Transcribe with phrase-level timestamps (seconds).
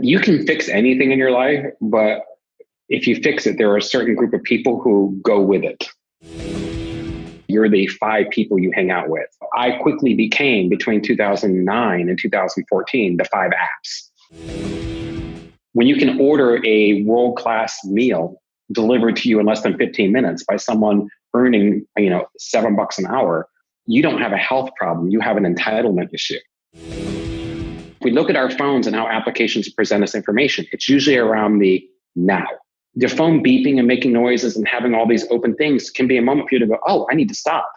[0.00, 2.22] You can fix anything in your life, but
[2.88, 5.84] if you fix it, there are a certain group of people who go with it.
[7.48, 9.26] You're the five people you hang out with.
[9.56, 14.10] I quickly became, between 2009 and 2014, the five apps.
[15.72, 18.40] When you can order a world class meal
[18.72, 22.98] delivered to you in less than 15 minutes by someone earning, you know, seven bucks
[22.98, 23.48] an hour,
[23.86, 25.08] you don't have a health problem.
[25.08, 26.38] You have an entitlement issue.
[28.08, 31.86] We look at our phones and how applications present us information, it's usually around the
[32.16, 32.46] now.
[32.94, 36.22] Your phone beeping and making noises and having all these open things can be a
[36.22, 37.70] moment for you to go, oh, I need to stop.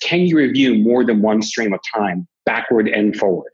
[0.00, 3.52] Can you review more than one stream of time, backward and forward?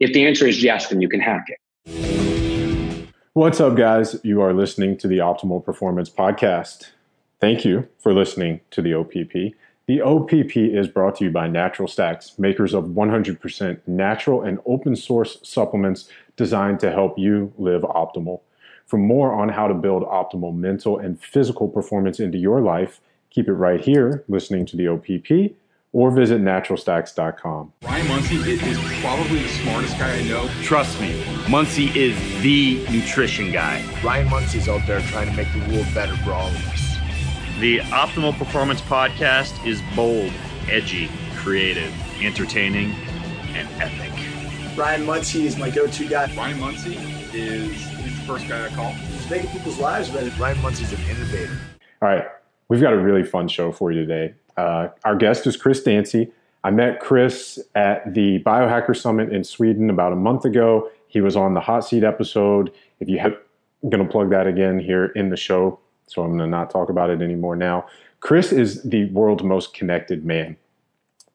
[0.00, 3.10] If the answer is yes, then you can hack it.
[3.34, 4.18] What's up, guys?
[4.22, 6.86] You are listening to the Optimal Performance Podcast.
[7.38, 9.54] Thank you for listening to the OPP.
[9.86, 14.96] The OPP is brought to you by Natural Stacks, makers of 100% natural and open
[14.96, 18.40] source supplements designed to help you live optimal.
[18.86, 23.46] For more on how to build optimal mental and physical performance into your life, keep
[23.46, 25.54] it right here, listening to the OPP,
[25.92, 27.72] or visit naturalstacks.com.
[27.82, 30.48] Ryan Munsey is probably the smartest guy I know.
[30.62, 33.84] Trust me, Munsey is the nutrition guy.
[34.02, 36.83] Ryan Munsey's out there trying to make the world better for all of us.
[37.60, 40.32] The Optimal Performance Podcast is bold,
[40.68, 42.90] edgy, creative, entertaining,
[43.54, 44.10] and epic.
[44.76, 46.34] Ryan Munsey is my go-to guy.
[46.34, 46.96] Ryan Munsey
[47.32, 48.90] is the first guy I call.
[48.90, 50.30] He's making people's lives better.
[50.30, 51.56] Ryan Munsey's an innovator.
[52.02, 52.26] All right.
[52.68, 54.34] We've got a really fun show for you today.
[54.56, 56.32] Uh, our guest is Chris Dancy.
[56.64, 60.90] I met Chris at the Biohacker Summit in Sweden about a month ago.
[61.06, 62.72] He was on the hot seat episode.
[62.98, 63.34] If you have,
[63.84, 66.70] I'm going to plug that again here in the show, so I'm going to not
[66.70, 67.86] talk about it anymore now.
[68.20, 70.56] Chris is the world's most connected man.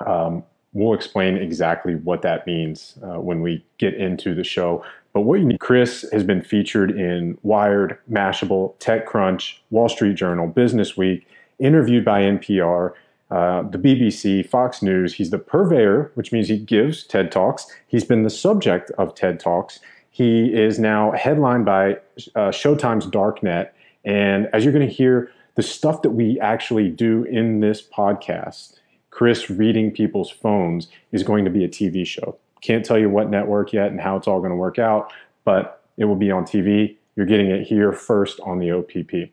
[0.06, 4.84] Um, we'll explain exactly what that means uh, when we get into the show.
[5.14, 10.48] But what you need, Chris has been featured in Wired, Mashable, TechCrunch, Wall Street Journal,
[10.48, 12.94] Business Week, interviewed by NPR,
[13.32, 15.14] uh, the BBC, Fox News.
[15.14, 17.68] He's the purveyor, which means he gives TED Talks.
[17.88, 19.80] He's been the subject of TED Talks.
[20.12, 21.94] He is now headlined by
[22.36, 23.70] uh, Showtime's Darknet.
[24.06, 28.78] And as you're going to hear, the stuff that we actually do in this podcast,
[29.10, 32.38] Chris reading people's phones, is going to be a TV show.
[32.62, 35.12] Can't tell you what network yet and how it's all going to work out,
[35.44, 36.96] but it will be on TV.
[37.16, 39.32] You're getting it here first on the OPP.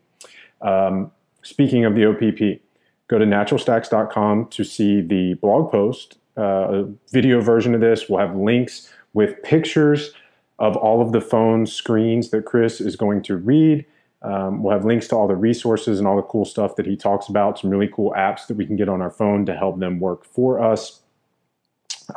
[0.60, 1.12] Um,
[1.43, 2.60] speaking of the OPP,
[3.09, 8.09] go to naturalstacks.com to see the blog post, uh, video version of this.
[8.09, 10.12] We'll have links with pictures
[10.59, 13.84] of all of the phone screens that Chris is going to read.
[14.22, 16.97] Um, we'll have links to all the resources and all the cool stuff that he
[16.97, 19.78] talks about, some really cool apps that we can get on our phone to help
[19.78, 21.00] them work for us.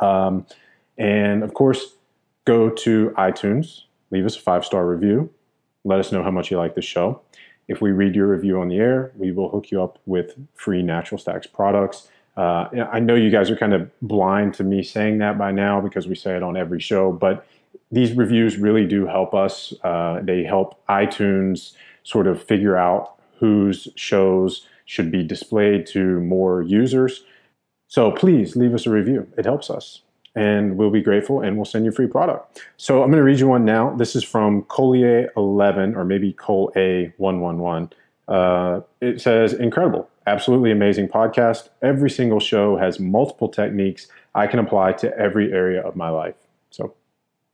[0.00, 0.46] Um,
[0.96, 1.94] and of course,
[2.44, 5.30] go to iTunes, leave us a five star review,
[5.84, 7.20] let us know how much you like the show.
[7.68, 10.82] If we read your review on the air, we will hook you up with free
[10.82, 12.08] Natural Stacks products.
[12.36, 15.80] Uh, I know you guys are kind of blind to me saying that by now
[15.80, 17.46] because we say it on every show, but
[17.92, 19.72] these reviews really do help us.
[19.84, 21.72] Uh, they help iTunes
[22.02, 27.24] sort of figure out whose shows should be displayed to more users.
[27.88, 30.02] So please leave us a review, it helps us
[30.34, 32.64] and we'll be grateful and we'll send you a free product.
[32.76, 33.94] So I'm going to read you one now.
[33.96, 37.90] This is from Collier 11 or maybe Col A 111.
[38.28, 41.68] Uh, it says, incredible, absolutely amazing podcast.
[41.82, 46.36] Every single show has multiple techniques I can apply to every area of my life.
[46.70, 46.94] So,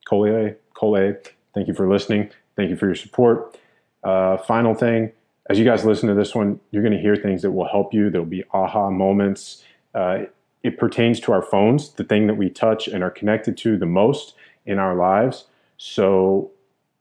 [0.06, 1.22] Collier, Collier,
[1.54, 2.30] thank you for listening.
[2.56, 3.58] Thank you for your support.
[4.06, 5.10] Uh, final thing,
[5.50, 7.92] as you guys listen to this one, you're going to hear things that will help
[7.92, 8.08] you.
[8.08, 9.64] There'll be aha moments.
[9.96, 10.26] Uh,
[10.62, 13.86] it pertains to our phones, the thing that we touch and are connected to the
[13.86, 14.34] most
[14.64, 15.46] in our lives.
[15.76, 16.52] So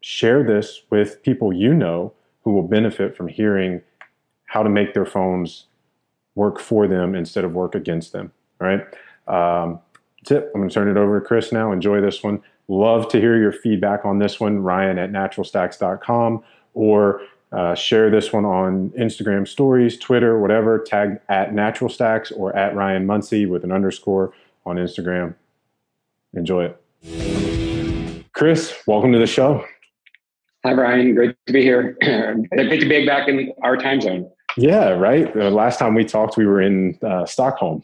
[0.02, 2.12] share this with people you know
[2.44, 3.82] who will benefit from hearing
[4.46, 5.66] how to make their phones
[6.34, 8.32] work for them instead of work against them.
[8.60, 8.82] All right.
[9.28, 9.80] Um,
[10.24, 10.52] that's it.
[10.56, 11.72] I'm going to turn it over to Chris now.
[11.72, 12.42] Enjoy this one.
[12.68, 14.58] Love to hear your feedback on this one.
[14.58, 16.44] Ryan at naturalstacks.com
[16.76, 20.80] or uh, share this one on Instagram stories, Twitter, whatever.
[20.80, 24.34] Tag at Natural Stacks or at Ryan Munsey with an underscore
[24.66, 25.34] on Instagram.
[26.34, 28.26] Enjoy it.
[28.34, 29.66] Chris, welcome to the show.
[30.66, 31.16] Hi, Brian.
[31.16, 31.96] Great to be here.
[32.02, 34.30] Great to be back in our time zone.
[34.58, 35.34] Yeah, right.
[35.34, 37.84] The last time we talked, we were in uh, Stockholm.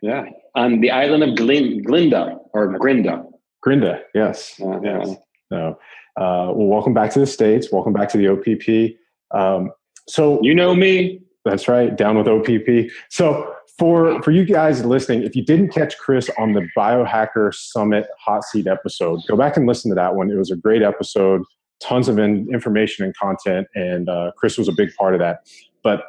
[0.00, 3.24] Yeah, on the island of Glin- Glinda or Grinda.
[3.60, 4.60] Grinda, yes.
[4.60, 5.16] Uh, yes.
[5.50, 5.78] So,
[6.18, 7.70] uh, well, welcome back to the States.
[7.70, 8.98] Welcome back to the OPP.
[9.30, 9.70] Um,
[10.08, 11.20] so you know me.
[11.44, 11.96] That's right.
[11.96, 12.90] Down with OPP.
[13.08, 18.08] So for for you guys listening, if you didn't catch Chris on the Biohacker Summit
[18.18, 20.28] hot seat episode, go back and listen to that one.
[20.28, 21.42] It was a great episode,
[21.80, 25.46] tons of in, information and content, and uh, Chris was a big part of that.
[25.84, 26.02] But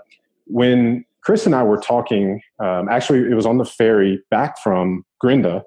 [0.48, 5.06] when Chris and I were talking, um, actually, it was on the ferry back from
[5.24, 5.64] Grinda.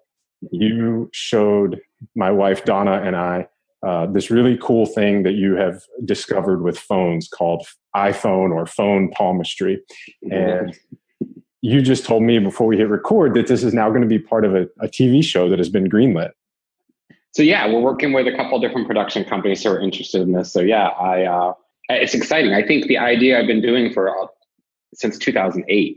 [0.51, 1.81] You showed
[2.17, 3.47] my wife Donna and I
[3.83, 9.11] uh, this really cool thing that you have discovered with phones called iPhone or phone
[9.11, 9.81] palmistry.
[10.31, 10.77] And
[11.63, 14.19] you just told me before we hit record that this is now going to be
[14.19, 16.31] part of a, a TV show that has been greenlit.
[17.33, 20.53] So yeah, we're working with a couple different production companies who are interested in this.
[20.53, 21.55] So yeah, I uh,
[21.89, 22.53] it's exciting.
[22.53, 24.27] I think the idea I've been doing for uh,
[24.95, 25.97] since 2008,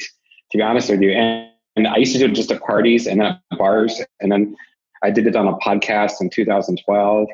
[0.52, 3.06] to be honest with you, and, and I used to do it just at parties
[3.06, 4.56] and at bars, and then
[5.04, 7.28] I did it on a podcast in 2012.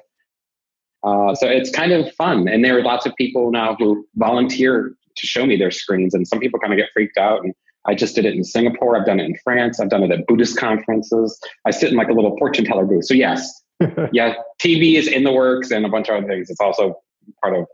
[1.03, 4.95] Uh, so it's kind of fun, and there are lots of people now who volunteer
[5.15, 7.53] to show me their screens, and some people kind of get freaked out and
[7.85, 8.97] I just did it in Singapore.
[8.97, 9.79] I've done it in France.
[9.79, 11.39] I've done it at Buddhist conferences.
[11.65, 13.05] I sit in like a little fortune teller booth.
[13.05, 13.63] So yes,
[14.11, 16.49] yeah, TV is in the works and a bunch of other things.
[16.49, 17.01] It's also
[17.41, 17.65] part of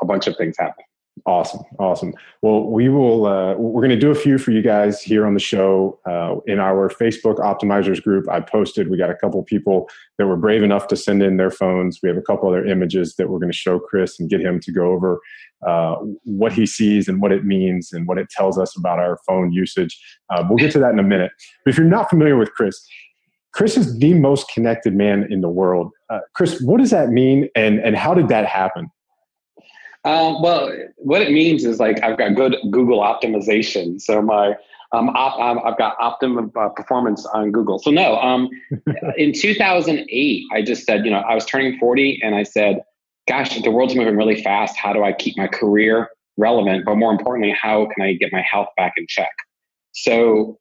[0.00, 0.86] a bunch of things happening.
[1.26, 2.14] Awesome, awesome.
[2.40, 3.26] Well, we will.
[3.26, 6.36] Uh, we're going to do a few for you guys here on the show uh,
[6.46, 8.28] in our Facebook optimizers group.
[8.28, 8.88] I posted.
[8.88, 12.00] We got a couple people that were brave enough to send in their phones.
[12.02, 14.58] We have a couple other images that we're going to show Chris and get him
[14.60, 15.20] to go over
[15.66, 19.18] uh, what he sees and what it means and what it tells us about our
[19.26, 20.02] phone usage.
[20.30, 21.30] Uh, we'll get to that in a minute.
[21.64, 22.84] But if you're not familiar with Chris,
[23.52, 25.92] Chris is the most connected man in the world.
[26.08, 28.90] Uh, Chris, what does that mean, and and how did that happen?
[30.04, 34.00] Um, well, what it means is like I've got good Google optimization.
[34.00, 34.56] So my
[34.92, 37.78] um, op, um, I've got optimum uh, performance on Google.
[37.78, 38.50] So no, um,
[39.16, 42.82] in 2008, I just said, you know, I was turning 40, and I said,
[43.28, 44.76] gosh, the world's moving really fast.
[44.76, 46.84] How do I keep my career relevant?
[46.84, 49.32] But more importantly, how can I get my health back in check?
[49.92, 50.58] So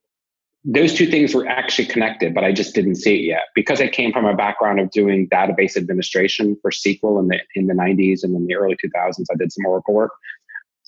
[0.63, 3.87] those two things were actually connected, but I just didn't see it yet because I
[3.87, 8.23] came from a background of doing database administration for SQL in the in the 90s
[8.23, 9.25] and in the early 2000s.
[9.31, 10.11] I did some Oracle work.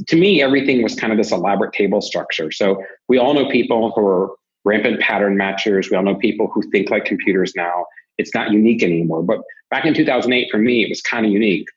[0.07, 2.51] To me, everything was kind of this elaborate table structure.
[2.51, 5.89] So we all know people who are rampant pattern matchers.
[5.89, 7.85] We all know people who think like computers now.
[8.17, 9.23] It's not unique anymore.
[9.23, 9.39] But
[9.71, 11.67] back in 2008, for me, it was kind of unique.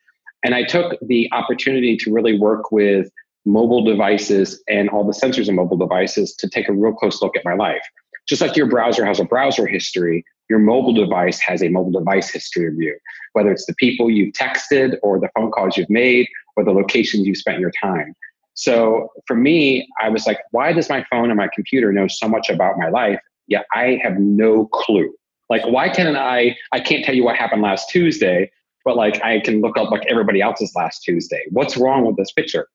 [0.43, 3.09] And I took the opportunity to really work with
[3.47, 7.35] mobile devices and all the sensors in mobile devices to take a real close look
[7.37, 7.81] at my life.
[8.27, 12.29] Just like your browser has a browser history, your mobile device has a mobile device
[12.29, 12.97] history of you,
[13.33, 16.27] whether it's the people you've texted or the phone calls you've made
[16.57, 18.13] or the locations you've spent your time.
[18.53, 22.27] So for me, I was like, why does my phone and my computer know so
[22.27, 23.19] much about my life?
[23.47, 25.13] Yet I have no clue.
[25.49, 26.57] Like, why can't I?
[26.73, 28.51] I can't tell you what happened last Tuesday,
[28.83, 31.43] but like I can look up like everybody else's last Tuesday.
[31.51, 32.67] What's wrong with this picture?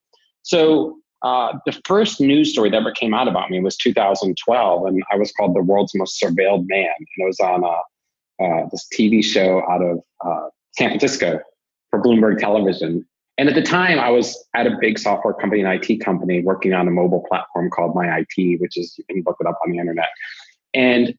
[0.43, 5.03] So uh, the first news story that ever came out about me was 2012, and
[5.11, 6.89] I was called the world's most surveilled man.
[6.97, 11.39] And it was on uh, uh, this TV show out of uh, San Francisco
[11.89, 13.05] for Bloomberg Television.
[13.37, 16.73] And at the time, I was at a big software company, an IT company, working
[16.73, 19.71] on a mobile platform called My IT, which is you can look it up on
[19.71, 20.09] the internet.
[20.73, 21.15] And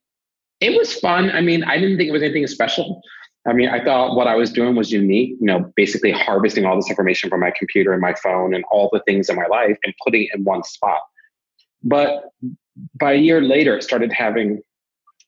[0.60, 1.30] it was fun.
[1.30, 3.02] I mean, I didn't think it was anything special.
[3.46, 6.76] I mean, I thought what I was doing was unique, you know, basically harvesting all
[6.76, 9.76] this information from my computer and my phone and all the things in my life
[9.84, 11.00] and putting it in one spot.
[11.82, 12.30] But
[12.98, 14.62] by a year later, it started having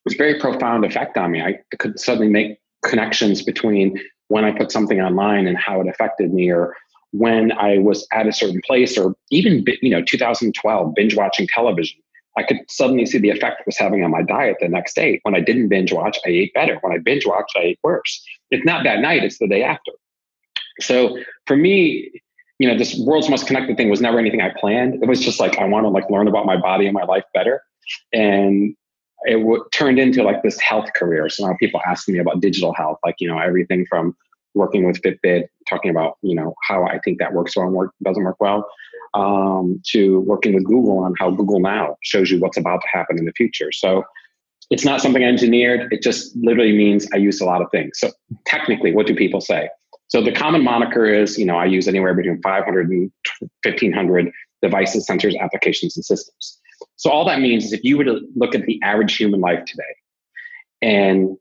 [0.06, 1.42] this very profound effect on me.
[1.42, 6.32] I could suddenly make connections between when I put something online and how it affected
[6.32, 6.74] me, or
[7.12, 12.00] when I was at a certain place, or even, you know, 2012, binge watching television
[12.37, 15.21] I could suddenly see the effect it was having on my diet the next day.
[15.23, 16.78] When I didn't binge watch, I ate better.
[16.81, 18.25] When I binge watched, I ate worse.
[18.50, 19.93] It's not that night, it's the day after.
[20.81, 22.23] So for me,
[22.59, 25.02] you know, this world's most connected thing was never anything I planned.
[25.02, 27.25] It was just like I want to like learn about my body and my life
[27.35, 27.62] better.
[28.12, 28.75] And
[29.25, 31.28] it w- turned into like this health career.
[31.28, 34.16] So now people ask me about digital health, like, you know, everything from
[34.55, 37.93] working with Fitbit, talking about, you know, how I think that works well and work,
[38.02, 38.66] doesn't work well,
[39.16, 43.18] um, to working with Google on how Google Now shows you what's about to happen
[43.18, 43.73] in the future.
[43.73, 44.04] So
[44.70, 45.92] it's not something I engineered.
[45.92, 47.99] It just literally means I use a lot of things.
[47.99, 48.11] So
[48.44, 49.70] technically, what do people say?
[50.08, 53.11] So the common moniker is, you know, I use anywhere between 500 and
[53.64, 54.32] 1500
[54.62, 56.58] devices, sensors, applications, and systems.
[56.96, 59.64] So all that means is if you were to look at the average human life
[59.64, 59.82] today
[60.82, 61.37] and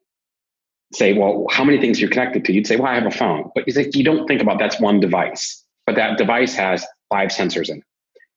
[0.93, 2.53] say, well, how many things you're connected to?
[2.53, 3.51] You'd say, well, I have a phone.
[3.53, 5.63] But you you don't think about that's one device.
[5.85, 7.83] But that device has five sensors in it.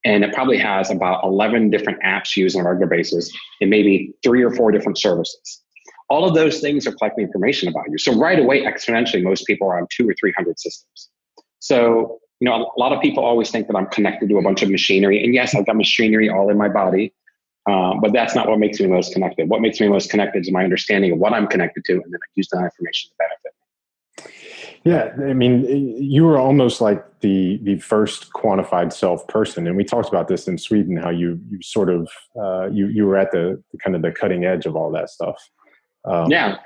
[0.05, 4.13] And it probably has about 11 different apps used on a regular basis and maybe
[4.23, 5.63] three or four different services.
[6.09, 7.99] All of those things are collecting information about you.
[7.99, 11.11] So right away, exponentially, most people are on two or 300 systems.
[11.59, 14.63] So, you know, a lot of people always think that I'm connected to a bunch
[14.63, 15.23] of machinery.
[15.23, 17.13] And yes, I've got machinery all in my body.
[17.69, 19.51] Uh, but that's not what makes me most connected.
[19.51, 22.15] What makes me most connected is my understanding of what I'm connected to, and then
[22.15, 23.53] I use that information to benefit.
[24.85, 25.65] Yeah, I mean,
[26.01, 30.47] you were almost like the the first quantified self person, and we talked about this
[30.47, 30.97] in Sweden.
[30.97, 32.09] How you you sort of
[32.41, 35.37] uh, you you were at the, kind of the cutting edge of all that stuff.
[36.05, 36.59] Um, yeah,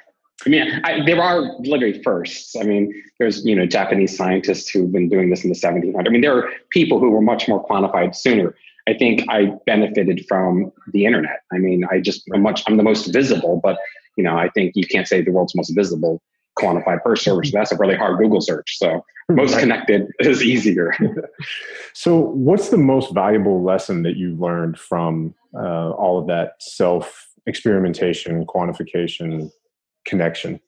[0.44, 2.56] I mean, I, there are literally firsts.
[2.56, 6.06] I mean, there's you know Japanese scientists who've been doing this in the 1700s.
[6.06, 8.54] I mean, there are people who were much more quantified sooner.
[8.88, 11.42] I think I benefited from the internet.
[11.52, 13.78] I mean, I just I'm much I'm the most visible, but
[14.16, 16.20] you know, I think you can't say the world's most visible
[16.58, 17.44] quantified per server.
[17.44, 18.78] So that's a really hard Google search.
[18.78, 19.60] So most right.
[19.60, 20.94] connected is easier.
[21.92, 27.28] so what's the most valuable lesson that you learned from uh, all of that self
[27.46, 29.50] experimentation, quantification,
[30.06, 30.60] connection?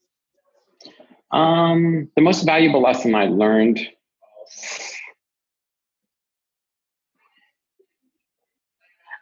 [1.31, 3.81] Um, the most valuable lesson I learned.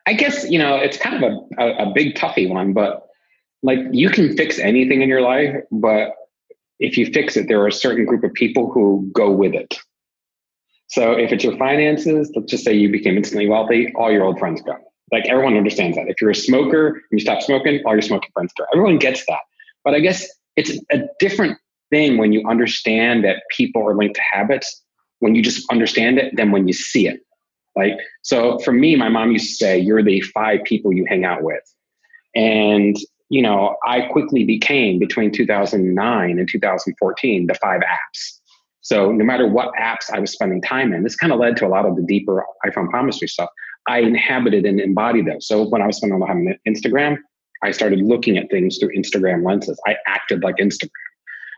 [0.04, 3.06] I guess you know it's kind of a, a, a big toughy one, but
[3.62, 6.10] like you can fix anything in your life, but
[6.82, 9.78] if you fix it, there are a certain group of people who go with it.
[10.88, 14.38] So if it's your finances, let's just say you became instantly wealthy, all your old
[14.38, 14.74] friends go.
[15.12, 16.08] Like everyone understands that.
[16.08, 18.64] If you're a smoker and you stop smoking, all your smoking friends go.
[18.74, 19.40] Everyone gets that.
[19.84, 21.56] But I guess it's a different
[21.90, 24.82] thing when you understand that people are linked to habits,
[25.20, 27.20] when you just understand it, than when you see it.
[27.76, 31.24] Like, so for me, my mom used to say, you're the five people you hang
[31.24, 31.62] out with.
[32.34, 32.96] And
[33.32, 38.40] you know, I quickly became between 2009 and 2014 the five apps.
[38.82, 41.66] So no matter what apps I was spending time in, this kind of led to
[41.66, 43.48] a lot of the deeper iPhone palmistry stuff.
[43.88, 45.48] I inhabited and embodied those.
[45.48, 47.16] So when I was spending a lot of time on Instagram,
[47.62, 49.80] I started looking at things through Instagram lenses.
[49.86, 50.90] I acted like Instagram.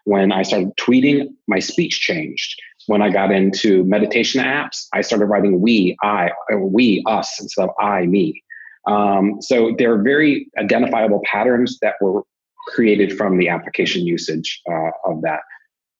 [0.04, 2.54] When I started tweeting, my speech changed.
[2.86, 7.64] When I got into meditation apps, I started writing we, I, uh, we, us instead
[7.64, 8.43] of I, me.
[8.86, 12.22] Um, so there are very identifiable patterns that were
[12.68, 15.40] created from the application usage uh, of that.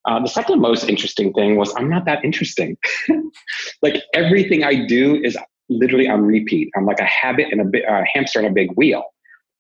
[0.07, 2.77] Uh, the second most interesting thing was I'm not that interesting.
[3.83, 5.37] like everything I do is
[5.71, 6.71] literally on repeat.
[6.77, 9.05] I'm like a habit and a bi- uh, hamster on a big wheel.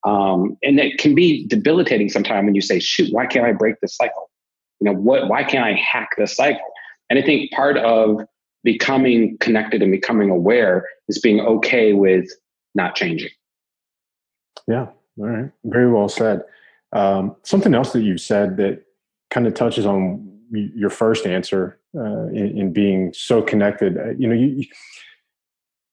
[0.04, 3.76] Um, and it can be debilitating sometimes when you say, shoot, why can't I break
[3.80, 4.30] this cycle?
[4.80, 6.60] You know, what, why can't I hack this cycle?
[7.08, 8.20] And I think part of
[8.64, 12.28] becoming connected and becoming aware is being okay with
[12.74, 13.30] not changing.
[14.66, 14.86] Yeah,
[15.18, 15.50] all right.
[15.64, 16.42] Very well said.
[16.92, 18.84] Um, something else that you said that
[19.30, 23.98] kind of touches on your first answer uh, in, in, being so connected.
[23.98, 24.64] Uh, you know, you,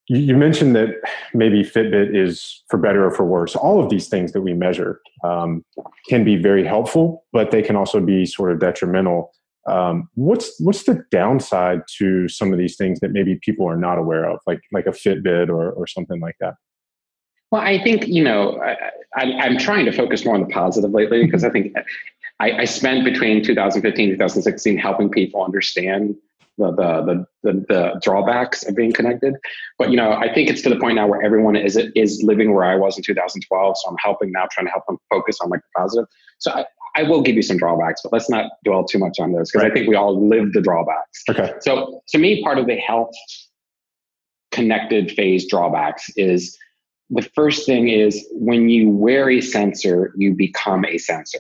[0.07, 0.89] you mentioned that
[1.33, 3.55] maybe Fitbit is for better or for worse.
[3.55, 5.63] All of these things that we measure um,
[6.07, 9.31] can be very helpful, but they can also be sort of detrimental.
[9.67, 13.97] Um, what's what's the downside to some of these things that maybe people are not
[13.97, 16.55] aware of, like like a Fitbit or or something like that?
[17.51, 18.61] Well, I think, you know,
[19.15, 21.27] I, am trying to focus more on the positive lately mm-hmm.
[21.27, 21.75] because I think
[22.39, 26.15] I, I, spent between 2015 and 2016 helping people understand
[26.57, 29.35] the, the, the, the, the drawbacks of being connected.
[29.77, 32.53] But, you know, I think it's to the point now where everyone is, is living
[32.53, 33.77] where I was in 2012.
[33.77, 36.05] So I'm helping now, trying to help them focus on like the positive.
[36.39, 36.65] So I,
[36.95, 39.63] I will give you some drawbacks, but let's not dwell too much on those because
[39.63, 39.71] right.
[39.71, 41.23] I think we all live the drawbacks.
[41.29, 41.53] Okay.
[41.61, 43.13] So to me, part of the health
[44.51, 46.57] connected phase drawbacks is
[47.11, 51.39] the first thing is when you wear a sensor, you become a sensor.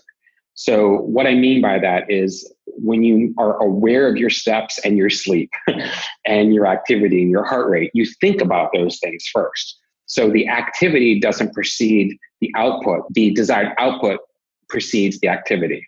[0.53, 4.97] So, what I mean by that is when you are aware of your steps and
[4.97, 5.49] your sleep
[6.25, 9.79] and your activity and your heart rate, you think about those things first.
[10.07, 14.19] So, the activity doesn't precede the output, the desired output
[14.67, 15.87] precedes the activity.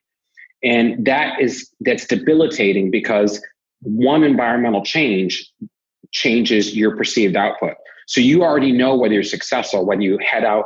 [0.63, 3.41] And that is that's debilitating because
[3.81, 5.51] one environmental change
[6.11, 7.73] changes your perceived output.
[8.07, 10.65] So you already know whether you're successful when you head out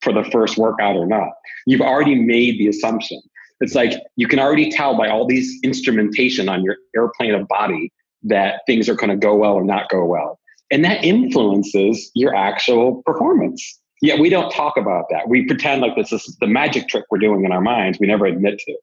[0.00, 1.30] for the first workout or not.
[1.66, 3.20] You've already made the assumption.
[3.60, 7.92] It's like you can already tell by all these instrumentation on your airplane of body
[8.24, 10.38] that things are going to go well or not go well.
[10.70, 13.80] And that influences your actual performance.
[14.02, 15.28] Yet we don't talk about that.
[15.28, 17.98] We pretend like this is the magic trick we're doing in our minds.
[17.98, 18.76] We never admit to.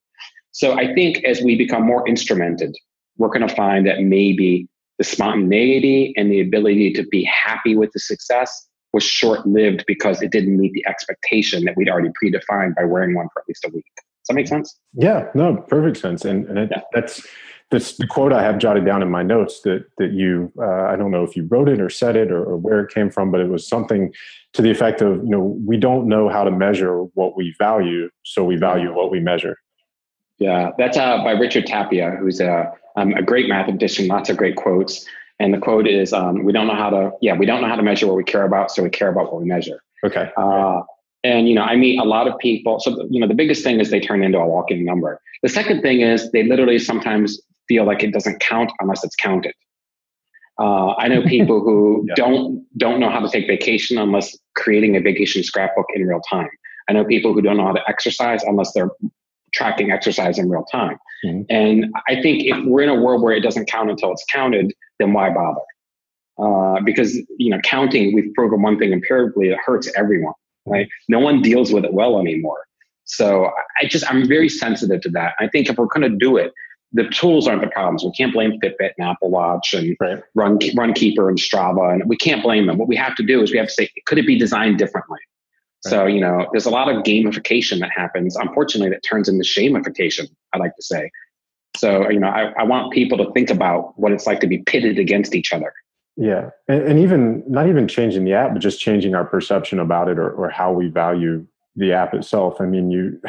[0.51, 2.73] So I think as we become more instrumented,
[3.17, 4.67] we're going to find that maybe
[5.03, 10.21] the spontaneity and the ability to be happy with the success was short lived because
[10.21, 13.65] it didn't meet the expectation that we'd already predefined by wearing one for at least
[13.65, 13.83] a week.
[13.95, 14.79] Does that make sense?
[14.93, 16.23] Yeah, no, perfect sense.
[16.23, 16.81] And, and it, yeah.
[16.93, 17.27] that's
[17.69, 20.95] that's the quote I have jotted down in my notes that that you uh, I
[20.95, 23.29] don't know if you wrote it or said it or, or, where it came from,
[23.29, 24.13] but it was something
[24.53, 28.09] to the effect of you know we don't know how to measure what we value,
[28.23, 29.57] so we value what we measure.
[30.39, 34.55] Yeah, that's uh, by Richard Tapia, who's a um, a great mathematician, lots of great
[34.55, 35.05] quotes.
[35.39, 37.75] And the quote is, um, "We don't know how to, yeah, we don't know how
[37.75, 40.29] to measure what we care about, so we care about what we measure." Okay.
[40.37, 40.81] Uh,
[41.23, 42.79] and you know, I meet a lot of people.
[42.79, 45.19] So you know, the biggest thing is they turn into a walking number.
[45.41, 49.53] The second thing is they literally sometimes feel like it doesn't count unless it's counted.
[50.59, 52.15] Uh, I know people who yeah.
[52.15, 56.49] don't don't know how to take vacation unless creating a vacation scrapbook in real time.
[56.89, 58.91] I know people who don't know how to exercise unless they're
[59.53, 60.97] tracking exercise in real time.
[61.25, 61.41] Mm-hmm.
[61.49, 64.73] And I think if we're in a world where it doesn't count until it's counted,
[64.99, 65.61] then why bother?
[66.37, 70.33] Uh, because you know, counting, we've proven one thing empirically, it hurts everyone.
[70.65, 70.87] Right?
[71.09, 72.65] No one deals with it well anymore.
[73.05, 75.33] So I just I'm very sensitive to that.
[75.39, 76.53] I think if we're going to do it,
[76.93, 78.03] the tools aren't the problems.
[78.03, 80.23] We can't blame Fitbit and Apple Watch and right.
[80.35, 82.77] Run Runkeeper and Strava, and we can't blame them.
[82.77, 85.19] What we have to do is we have to say, could it be designed differently?
[85.85, 88.35] So you know, there's a lot of gamification that happens.
[88.35, 90.29] Unfortunately, that turns into shamification.
[90.53, 91.09] I like to say.
[91.75, 94.59] So you know, I, I want people to think about what it's like to be
[94.59, 95.73] pitted against each other.
[96.15, 100.07] Yeah, and, and even not even changing the app, but just changing our perception about
[100.09, 102.61] it or, or how we value the app itself.
[102.61, 103.19] I mean, you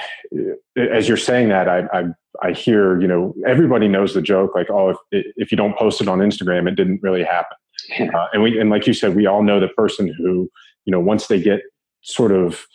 [0.76, 2.04] as you're saying that, I, I
[2.42, 6.00] I hear you know everybody knows the joke like oh if if you don't post
[6.00, 7.56] it on Instagram, it didn't really happen.
[8.00, 10.48] Uh, and we and like you said, we all know the person who
[10.84, 11.62] you know once they get
[12.04, 12.66] sort of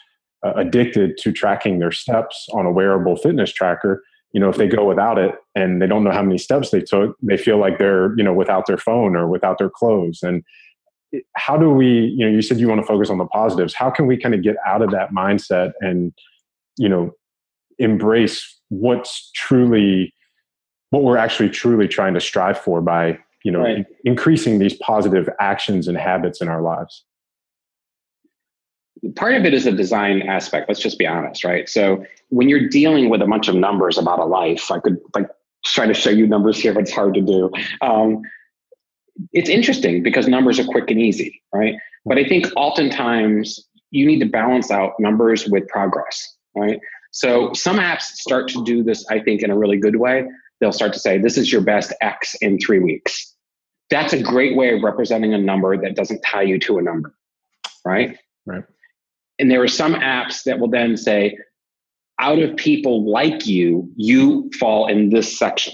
[0.46, 4.68] uh, addicted to tracking their steps on a wearable fitness tracker, you know if they
[4.68, 7.78] go without it and they don't know how many steps they took they feel like
[7.78, 10.20] they're you know without their phone or without their clothes.
[10.22, 10.44] And
[11.36, 13.74] how do we you know you said you want to focus on the positives.
[13.74, 16.14] How can we kind of get out of that mindset and
[16.78, 17.12] you know
[17.80, 20.14] embrace what's truly
[20.92, 23.86] what we're actually truly trying to strive for by you know right.
[24.04, 27.04] increasing these positive actions and habits in our lives
[29.16, 31.70] part of it is a design aspect let's just be honest right?
[31.70, 35.28] So when you're dealing with a bunch of numbers about a life i could like
[35.66, 37.52] try to show you numbers here but it's hard to do.
[37.82, 38.22] Um,
[39.34, 41.76] it's interesting because numbers are quick and easy right?
[42.06, 46.80] But i think oftentimes you need to balance out numbers with progress right?
[47.12, 50.26] So some apps start to do this i think in a really good way.
[50.60, 53.34] They'll start to say this is your best x in three weeks.
[53.90, 57.14] That's a great way of representing a number that doesn't tie you to a number
[57.86, 58.18] right?
[58.46, 58.64] Right
[59.40, 61.38] and there are some apps that will then say,
[62.20, 65.74] out of people like you, you fall in this section,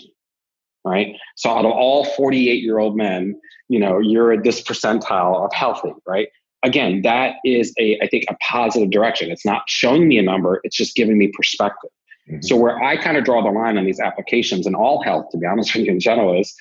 [0.84, 1.16] right?
[1.36, 5.52] So out of all 48 year old men, you know, you're at this percentile of
[5.54, 6.28] healthy, right?
[6.64, 9.32] Again, that is a, I think, a positive direction.
[9.32, 11.90] It's not showing me a number, it's just giving me perspective.
[12.30, 12.42] Mm-hmm.
[12.44, 15.38] So where I kind of draw the line on these applications and all health, to
[15.38, 16.56] be honest with you in general, is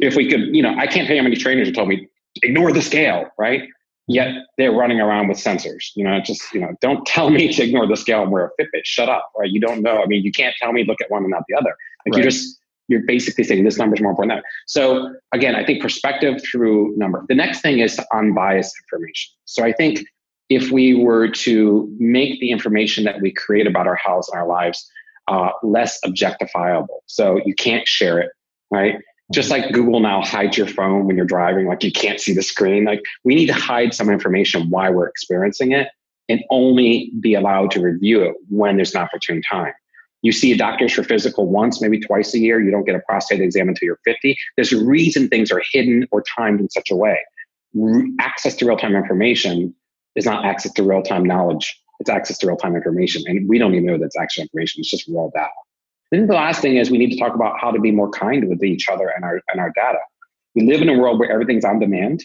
[0.00, 2.08] if we could, you know, I can't tell you how many trainers have told me,
[2.42, 3.62] ignore the scale, right?
[4.12, 5.90] Yet they're running around with sensors.
[5.94, 8.62] You know, just, you know, don't tell me to ignore the scale and wear a
[8.62, 8.82] Fitbit.
[8.84, 9.50] Shut up, right?
[9.50, 10.02] You don't know.
[10.02, 11.74] I mean, you can't tell me look at one and not the other.
[12.06, 12.18] Like right.
[12.18, 14.44] you just, you're basically saying this number is more important than that.
[14.66, 17.24] So again, I think perspective through number.
[17.28, 19.32] The next thing is unbiased information.
[19.44, 20.04] So I think
[20.48, 24.46] if we were to make the information that we create about our house and our
[24.46, 24.86] lives
[25.28, 28.30] uh, less objectifiable, so you can't share it,
[28.70, 28.96] right?
[29.32, 32.42] Just like Google now hides your phone when you're driving, like you can't see the
[32.42, 32.84] screen.
[32.84, 35.88] Like we need to hide some information why we're experiencing it
[36.28, 39.72] and only be allowed to review it when there's an opportune time.
[40.22, 42.62] You see a doctor's for physical once, maybe twice a year.
[42.62, 44.36] You don't get a prostate exam until you're 50.
[44.56, 47.18] There's a reason things are hidden or timed in such a way.
[47.74, 49.74] Re- access to real time information
[50.14, 51.76] is not access to real time knowledge.
[51.98, 53.24] It's access to real time information.
[53.26, 54.80] And we don't even know that's actual information.
[54.80, 55.48] It's just raw data.
[56.12, 58.46] Then the last thing is we need to talk about how to be more kind
[58.48, 59.98] with each other and our and our data.
[60.54, 62.24] We live in a world where everything's on demand,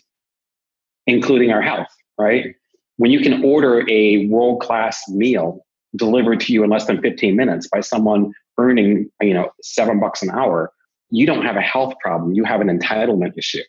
[1.07, 2.53] including our health, right?
[2.97, 7.69] When you can order a world-class meal delivered to you in less than 15 minutes
[7.69, 10.73] by someone earning, you know, seven bucks an hour,
[11.09, 12.33] you don't have a health problem.
[12.33, 13.63] You have an entitlement issue.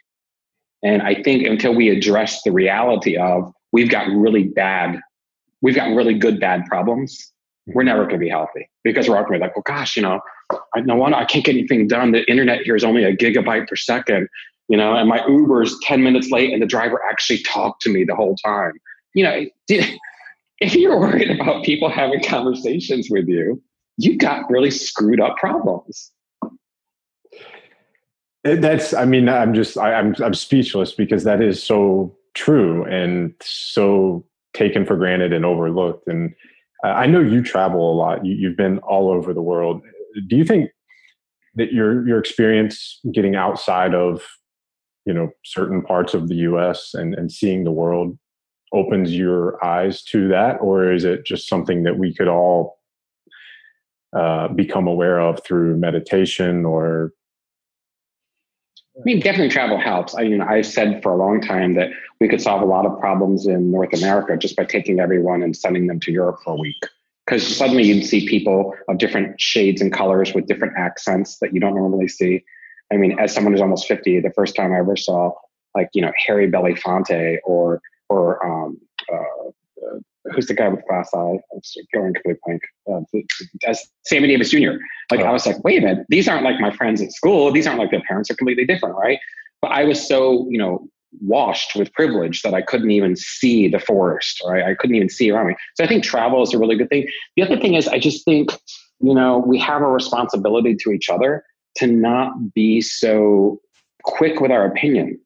[0.82, 4.98] And I think until we address the reality of we've got really bad,
[5.62, 7.32] we've got really good bad problems,
[7.66, 10.20] we're never going to be healthy because we're be like, well, gosh, you know,
[10.74, 12.12] I no wonder I can't get anything done.
[12.12, 14.28] The internet here is only a gigabyte per second,
[14.68, 18.04] you know, and my Uber's 10 minutes late and the driver actually talked to me
[18.04, 18.72] the whole time.
[19.14, 19.44] You know,
[20.60, 23.62] if you're worried about people having conversations with you,
[23.96, 26.10] you've got really screwed up problems.
[28.44, 32.84] Eh, that's, I mean, I'm just, I, I'm, I'm speechless because that is so true
[32.84, 34.24] and so
[34.54, 36.06] taken for granted and overlooked.
[36.06, 36.34] And,
[36.84, 38.24] I know you travel a lot.
[38.24, 39.82] You, have been all over the world.
[40.28, 40.70] Do you think
[41.56, 44.22] that your your experience getting outside of
[45.04, 46.94] you know certain parts of the U.S.
[46.94, 48.16] and, and seeing the world
[48.72, 52.78] opens your eyes to that, or is it just something that we could all
[54.16, 57.12] uh, become aware of through meditation or
[58.98, 60.16] I mean, definitely travel helps.
[60.16, 62.98] I mean, I've said for a long time that we could solve a lot of
[62.98, 66.56] problems in North America just by taking everyone and sending them to Europe for a
[66.56, 66.82] week.
[67.24, 71.60] Because suddenly you'd see people of different shades and colors with different accents that you
[71.60, 72.42] don't normally see.
[72.92, 75.32] I mean, as someone who's almost 50, the first time I ever saw
[75.76, 78.80] like, you know, Harry Belafonte or, or, um,
[79.12, 79.50] uh, uh,
[80.34, 81.18] who's the guy with the glass eye?
[81.18, 81.60] I'm
[81.94, 82.62] going completely blank.
[82.90, 83.18] Uh,
[83.66, 84.72] as Sammy Davis Jr.
[85.10, 85.24] Like, oh.
[85.24, 87.52] I was like, wait a minute, these aren't like my friends at school.
[87.52, 89.18] These aren't like their parents are completely different, right?
[89.60, 90.88] But I was so, you know,
[91.20, 94.64] washed with privilege that I couldn't even see the forest, right?
[94.64, 95.56] I couldn't even see around me.
[95.74, 97.06] So I think travel is a really good thing.
[97.36, 98.50] The other thing is, I just think,
[99.00, 101.44] you know, we have a responsibility to each other
[101.76, 103.60] to not be so
[104.02, 105.18] quick with our opinion.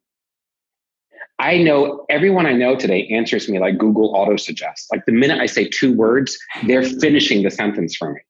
[1.38, 4.87] I know everyone I know today answers me like Google auto suggest.
[4.92, 8.21] Like the minute I say two words, they're finishing the sentence for me.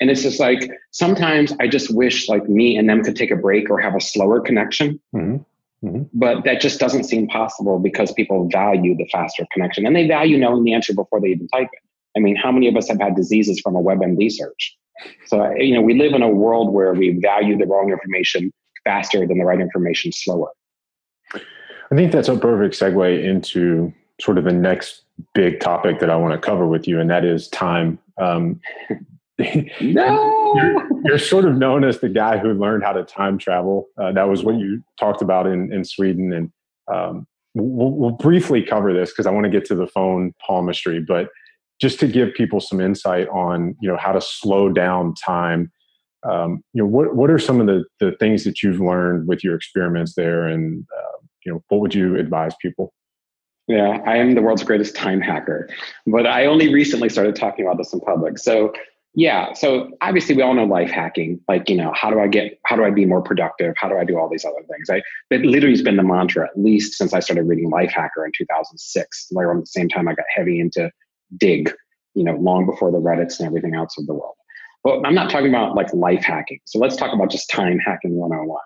[0.00, 3.36] And it's just like sometimes I just wish like me and them could take a
[3.36, 5.00] break or have a slower connection.
[5.14, 5.86] Mm-hmm.
[5.86, 6.02] Mm-hmm.
[6.12, 10.36] But that just doesn't seem possible because people value the faster connection and they value
[10.36, 11.82] knowing the answer before they even type it.
[12.16, 14.76] I mean, how many of us have had diseases from a WebMD search?
[15.26, 18.52] So, you know, we live in a world where we value the wrong information
[18.84, 20.48] faster than the right information slower.
[21.90, 25.02] I think that's a perfect segue into sort of the next
[25.34, 27.98] big topic that I want to cover with you, and that is time.
[28.18, 28.60] Um,
[29.80, 33.86] no, you're, you're, sort of known as the guy who learned how to time travel.
[33.96, 36.52] Uh, that was what you talked about in, in Sweden, and
[36.92, 41.00] um, we'll, we'll, briefly cover this because I want to get to the phone palmistry.
[41.00, 41.28] But
[41.80, 45.70] just to give people some insight on you know how to slow down time,
[46.28, 49.44] um, you know what what are some of the the things that you've learned with
[49.44, 51.17] your experiments there, and uh,
[51.48, 52.92] you know what would you advise people?
[53.66, 55.68] Yeah, I am the world's greatest time hacker,
[56.06, 58.38] but I only recently started talking about this in public.
[58.38, 58.72] So
[59.14, 59.52] yeah.
[59.54, 61.40] So obviously we all know life hacking.
[61.48, 63.74] Like, you know, how do I get, how do I be more productive?
[63.76, 64.88] How do I do all these other things?
[64.90, 68.32] I, it literally has been the mantra, at least since I started reading Lifehacker in
[68.36, 70.90] 2006, like around the same time I got heavy into
[71.36, 71.72] Digg,
[72.14, 74.36] you know, long before the Reddits and everything else of the world.
[74.84, 76.60] But I'm not talking about like life hacking.
[76.66, 78.60] So let's talk about just time hacking 101.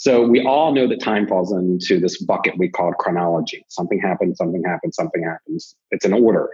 [0.00, 3.66] So we all know that time falls into this bucket we call chronology.
[3.68, 5.76] Something happens, something happens, something happens.
[5.90, 6.48] It's an order.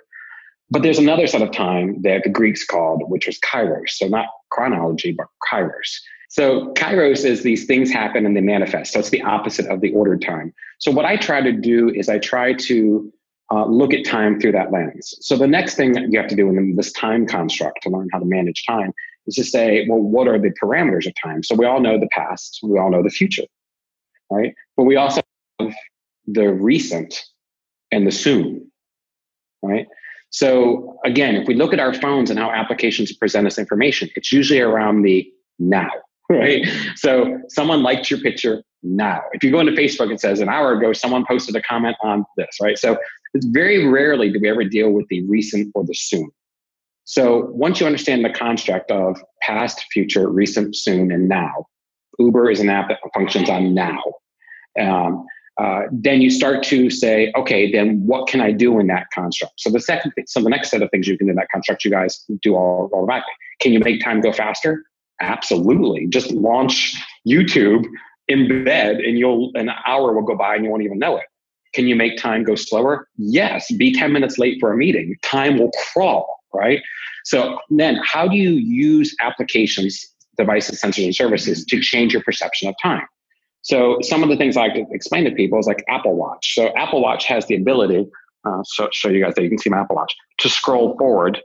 [0.68, 3.90] But there's another set of time that the Greeks called, which was kairos.
[3.90, 6.00] So not chronology, but kairos.
[6.28, 8.92] So kairos is these things happen and they manifest.
[8.92, 10.52] So it's the opposite of the ordered time.
[10.80, 13.12] So what I try to do is I try to
[13.52, 15.14] uh, look at time through that lens.
[15.20, 18.08] So the next thing that you have to do in this time construct to learn
[18.12, 18.92] how to manage time
[19.26, 21.42] is to say, well, what are the parameters of time?
[21.42, 23.44] So we all know the past, we all know the future,
[24.30, 24.54] right?
[24.76, 25.22] But we also
[25.60, 25.74] have
[26.26, 27.22] the recent
[27.92, 28.70] and the soon,
[29.62, 29.86] right?
[30.30, 34.32] So again, if we look at our phones and how applications present us information, it's
[34.32, 35.90] usually around the now,
[36.30, 36.66] right?
[36.96, 39.22] So someone liked your picture now.
[39.32, 42.24] If you go into Facebook, it says an hour ago, someone posted a comment on
[42.36, 42.78] this, right?
[42.78, 42.98] So
[43.34, 46.30] it's very rarely do we ever deal with the recent or the soon.
[47.06, 51.66] So once you understand the construct of past, future, recent, soon, and now,
[52.18, 54.02] Uber is an app that functions on now.
[54.80, 55.24] Um,
[55.58, 59.54] uh, then you start to say, okay, then what can I do in that construct?
[59.58, 61.48] So the second thing, so the next set of things you can do in that
[61.50, 63.32] construct, you guys do all automatically.
[63.60, 64.84] Can you make time go faster?
[65.20, 66.08] Absolutely.
[66.08, 66.94] Just launch
[67.26, 67.86] YouTube
[68.28, 71.24] in bed and you'll an hour will go by and you won't even know it.
[71.72, 73.08] Can you make time go slower?
[73.16, 73.72] Yes.
[73.72, 75.16] Be 10 minutes late for a meeting.
[75.22, 76.82] Time will crawl, right?
[77.24, 80.04] So then how do you use applications,
[80.36, 83.06] devices, sensors, and services to change your perception of time?
[83.62, 86.54] So some of the things I like to explain to people is like Apple Watch.
[86.54, 88.06] So Apple Watch has the ability,
[88.44, 91.40] uh, so show you guys that you can see my Apple Watch, to scroll forward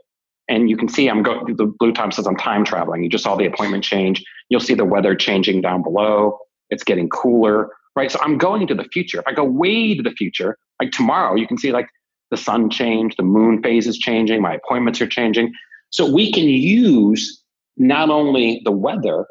[0.48, 3.02] and you can see I'm going, the blue time says I'm time traveling.
[3.02, 4.24] You just saw the appointment change.
[4.48, 6.38] You'll see the weather changing down below.
[6.70, 8.10] It's getting cooler, right?
[8.10, 9.20] So I'm going to the future.
[9.20, 11.88] If I go way to the future, like tomorrow, you can see like
[12.32, 15.52] the sun change, the moon phase is changing, my appointments are changing.
[15.90, 17.40] So we can use
[17.76, 19.26] not only the weather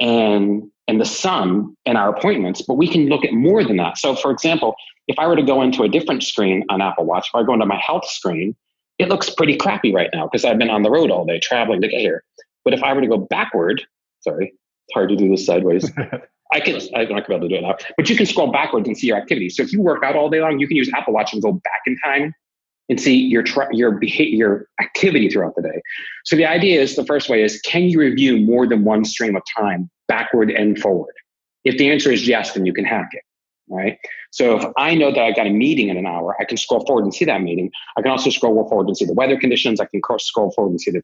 [0.00, 3.98] and and the sun and our appointments, but we can look at more than that.
[3.98, 4.76] So, for example,
[5.08, 7.54] if I were to go into a different screen on Apple Watch, if I go
[7.54, 8.54] into my health screen,
[9.00, 11.80] it looks pretty crappy right now because I've been on the road all day traveling
[11.80, 12.22] to get here.
[12.64, 13.82] But if I were to go backward,
[14.20, 14.54] sorry,
[14.86, 15.90] it's hard to do this sideways.
[16.52, 18.24] I can, I'm not going to be able to do it now, but you can
[18.24, 19.50] scroll backwards and see your activity.
[19.50, 21.52] So if you work out all day long, you can use Apple Watch and go
[21.52, 22.34] back in time
[22.88, 25.82] and see your your behavior, your activity throughout the day.
[26.24, 29.34] So the idea is the first way is can you review more than one stream
[29.34, 31.14] of time backward and forward?
[31.64, 33.22] If the answer is yes, then you can hack it.
[33.68, 33.98] Right.
[34.30, 36.86] So if I know that I got a meeting in an hour, I can scroll
[36.86, 37.72] forward and see that meeting.
[37.96, 39.80] I can also scroll forward and see the weather conditions.
[39.80, 41.02] I can scroll forward and see the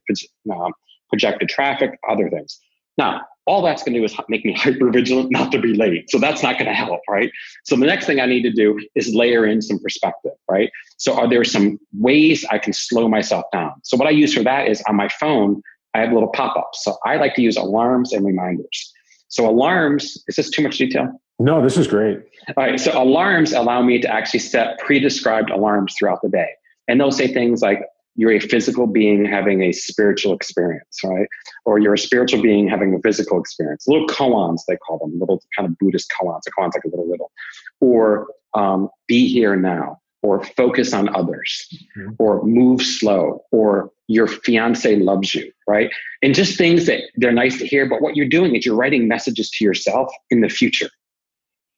[0.49, 0.69] uh,
[1.09, 2.57] projected traffic, other things.
[2.97, 6.09] Now, all that's going to do is make me hyper vigilant not to be late.
[6.09, 7.31] So that's not going to help, right?
[7.63, 10.69] So the next thing I need to do is layer in some perspective, right?
[10.97, 13.73] So are there some ways I can slow myself down?
[13.83, 15.61] So what I use for that is on my phone,
[15.93, 16.83] I have little pop-ups.
[16.83, 18.93] So I like to use alarms and reminders.
[19.27, 21.09] So alarms, is this too much detail?
[21.39, 22.19] No, this is great.
[22.49, 22.79] All right.
[22.79, 26.49] So alarms allow me to actually set pre-described alarms throughout the day.
[26.87, 27.81] And they'll say things like,
[28.15, 31.27] you're a physical being having a spiritual experience, right?
[31.65, 33.87] Or you're a spiritual being having a physical experience.
[33.87, 36.41] Little koans, they call them, little kind of Buddhist koans.
[36.47, 37.31] A koan's like a little riddle.
[37.79, 42.11] Or um, be here now, or focus on others, mm-hmm.
[42.19, 45.89] or move slow, or your fiance loves you, right?
[46.21, 47.89] And just things that they're nice to hear.
[47.89, 50.89] But what you're doing is you're writing messages to yourself in the future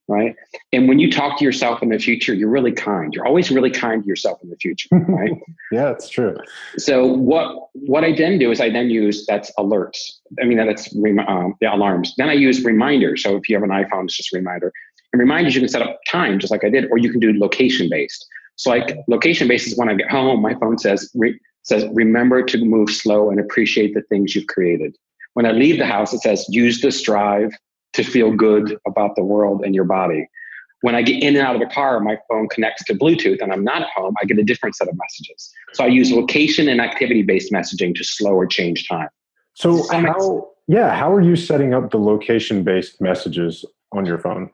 [0.08, 0.36] right?
[0.72, 3.14] And when you talk to yourself in the future, you're really kind.
[3.14, 5.32] You're always really kind to yourself in the future, right?
[5.72, 6.36] yeah, it's true.
[6.78, 9.98] So what what I then do is I then use that's alerts.
[10.42, 10.96] I mean that's
[11.28, 12.14] um, the alarms.
[12.18, 13.24] Then I use reminders.
[13.24, 14.72] So if you have an iPhone, it's just a reminder.
[15.12, 17.34] And reminders you can set up time just like I did, or you can do
[17.38, 18.26] location based.
[18.58, 22.44] So like location based is when I get home, my phone says re, says remember
[22.44, 24.96] to move slow and appreciate the things you've created.
[25.34, 27.52] When I leave the house, it says use this drive
[27.96, 30.28] to feel good about the world and your body.
[30.82, 33.52] When I get in and out of the car, my phone connects to Bluetooth and
[33.52, 35.52] I'm not at home, I get a different set of messages.
[35.74, 39.08] So I use location and activity based messaging to slow or change time.
[39.54, 44.52] So, how, yeah, how are you setting up the location based messages on your phone?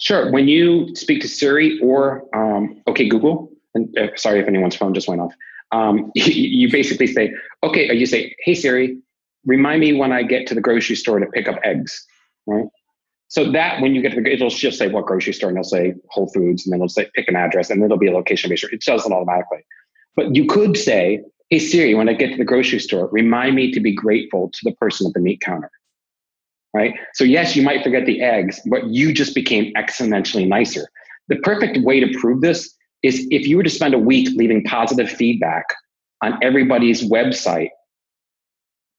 [0.00, 0.32] Sure.
[0.32, 4.94] When you speak to Siri or, um, okay, Google, and uh, sorry if anyone's phone
[4.94, 5.34] just went off,
[5.72, 6.24] um, you,
[6.64, 8.96] you basically say, okay, you say, hey, Siri,
[9.44, 12.06] remind me when I get to the grocery store to pick up eggs
[12.46, 12.66] right?
[13.28, 15.68] So that when you get to the, it'll just say what grocery store, and it'll
[15.68, 18.50] say Whole Foods, and then it'll say pick an address, and it'll be a location
[18.50, 18.64] based.
[18.64, 19.64] It does it automatically.
[20.16, 23.70] But you could say, "Hey Siri, when I get to the grocery store, remind me
[23.70, 25.70] to be grateful to the person at the meat counter."
[26.74, 26.94] Right.
[27.14, 30.88] So yes, you might forget the eggs, but you just became exponentially nicer.
[31.28, 34.64] The perfect way to prove this is if you were to spend a week leaving
[34.64, 35.64] positive feedback
[36.22, 37.70] on everybody's website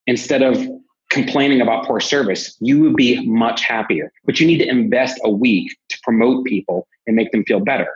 [0.08, 0.68] instead of
[1.12, 4.12] complaining about poor service, you would be much happier.
[4.26, 7.90] But you need to invest a week to promote people and make them feel better.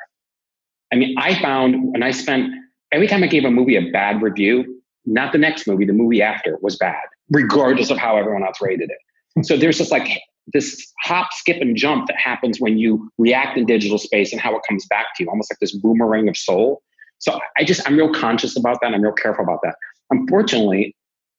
[0.93, 2.53] I mean, I found when I spent
[2.91, 6.21] every time I gave a movie a bad review, not the next movie, the movie
[6.21, 9.45] after was bad, regardless of how everyone else rated it.
[9.45, 10.21] So there's just like
[10.53, 14.55] this hop, skip, and jump that happens when you react in digital space and how
[14.55, 16.81] it comes back to you, almost like this boomerang of soul.
[17.19, 18.93] So I just, I'm real conscious about that.
[18.93, 19.75] I'm real careful about that.
[20.11, 20.95] Unfortunately,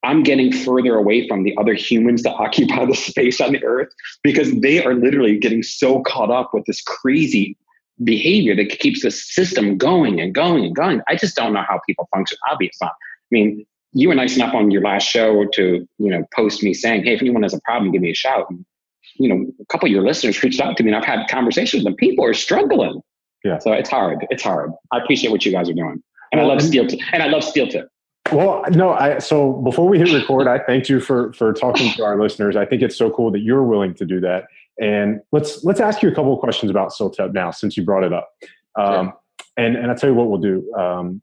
[0.07, 3.88] I'm getting further away from the other humans that occupy the space on the earth
[4.23, 7.59] because they are literally getting so caught up with this crazy
[8.05, 11.01] behavior that keeps the system going and going and going.
[11.09, 12.38] I just don't know how people function.
[12.51, 12.92] Obviously, I
[13.33, 17.05] mean, you were nice enough on your last show to, you know, post me saying,
[17.05, 18.64] "Hey, if anyone has a problem, give me a shout." And,
[19.16, 21.83] you know, a couple of your listeners reached out to me, and I've had conversations
[21.83, 21.97] with them.
[21.97, 23.01] People are struggling.
[23.42, 23.59] Yeah.
[23.59, 24.27] So it's hard.
[24.31, 24.71] It's hard.
[24.92, 26.87] I appreciate what you guys are doing, and I love steel.
[26.87, 27.87] T- and I love CILTEP.
[28.33, 32.05] Well, no, I so before we hit record, I thank you for for talking to
[32.05, 32.57] our listeners.
[32.57, 34.45] I think it's so cool that you're willing to do that.
[34.81, 38.05] And let's let's ask you a couple of questions about CILTEP now, since you brought
[38.05, 38.31] it up.
[38.77, 39.12] Um,
[39.57, 41.23] And and I'll tell you what we'll do um,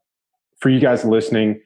[0.60, 1.62] for you guys listening.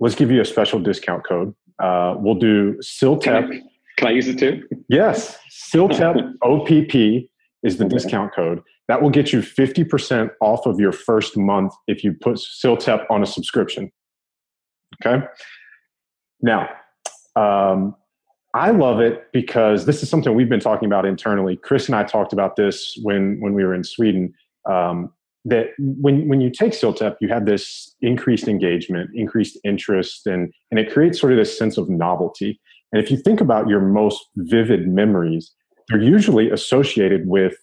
[0.00, 1.54] Let's give you a special discount code.
[1.78, 3.22] Uh, we'll do CILTEP.
[3.22, 3.62] Can I,
[3.98, 4.62] can I use it too?
[4.88, 7.28] Yes, CILTEP OPP
[7.62, 7.94] is the okay.
[7.94, 8.62] discount code.
[8.88, 13.22] That will get you 50% off of your first month if you put CILTEP on
[13.22, 13.90] a subscription.
[15.04, 15.24] Okay.
[16.40, 16.68] Now,
[17.36, 17.94] um,
[18.54, 21.56] I love it because this is something we've been talking about internally.
[21.56, 24.34] Chris and I talked about this when when we were in Sweden.
[24.68, 25.12] Um,
[25.44, 30.78] that when when you take CILTEP, you have this increased engagement, increased interest, and and
[30.78, 32.60] it creates sort of this sense of novelty.
[32.92, 35.50] And if you think about your most vivid memories,
[35.88, 37.54] they're usually associated with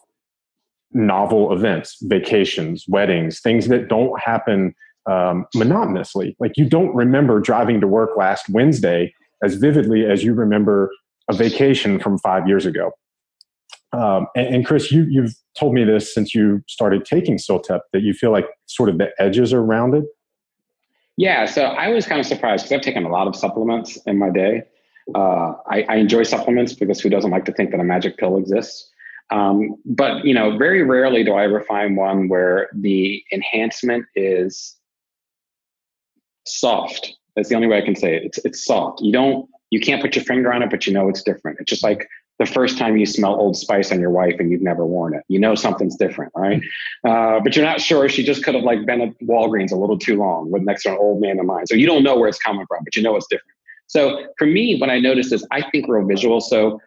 [0.91, 4.73] novel events, vacations, weddings, things that don't happen
[5.09, 6.35] um, monotonously.
[6.39, 10.91] Like you don't remember driving to work last Wednesday as vividly as you remember
[11.29, 12.91] a vacation from five years ago.
[13.91, 18.03] Um, and, and, Chris, you, you've told me this since you started taking CILTEP that
[18.03, 20.03] you feel like sort of the edges are rounded.
[21.17, 24.19] Yeah, so I was kind of surprised because I've taken a lot of supplements in
[24.19, 24.63] my day.
[25.15, 28.37] Uh, I, I, enjoy supplements because who doesn't like to think that a magic pill
[28.37, 28.87] exists?
[29.31, 34.78] Um, but you know, very rarely do I ever find one where the enhancement is
[36.45, 37.15] soft.
[37.35, 38.23] That's the only way I can say it.
[38.23, 39.01] It's it's soft.
[39.01, 41.59] You don't you can't put your finger on it, but you know it's different.
[41.59, 42.07] It's just like
[42.39, 45.23] the first time you smell Old Spice on your wife and you've never worn it.
[45.27, 46.61] You know something's different, right?
[47.05, 48.07] Uh, but you're not sure.
[48.07, 50.91] She just could have like been at Walgreens a little too long with next to
[50.91, 51.67] an old man of mine.
[51.67, 53.57] So you don't know where it's coming from, but you know it's different.
[53.87, 56.39] So for me, what I noticed is I think real visual.
[56.39, 56.79] So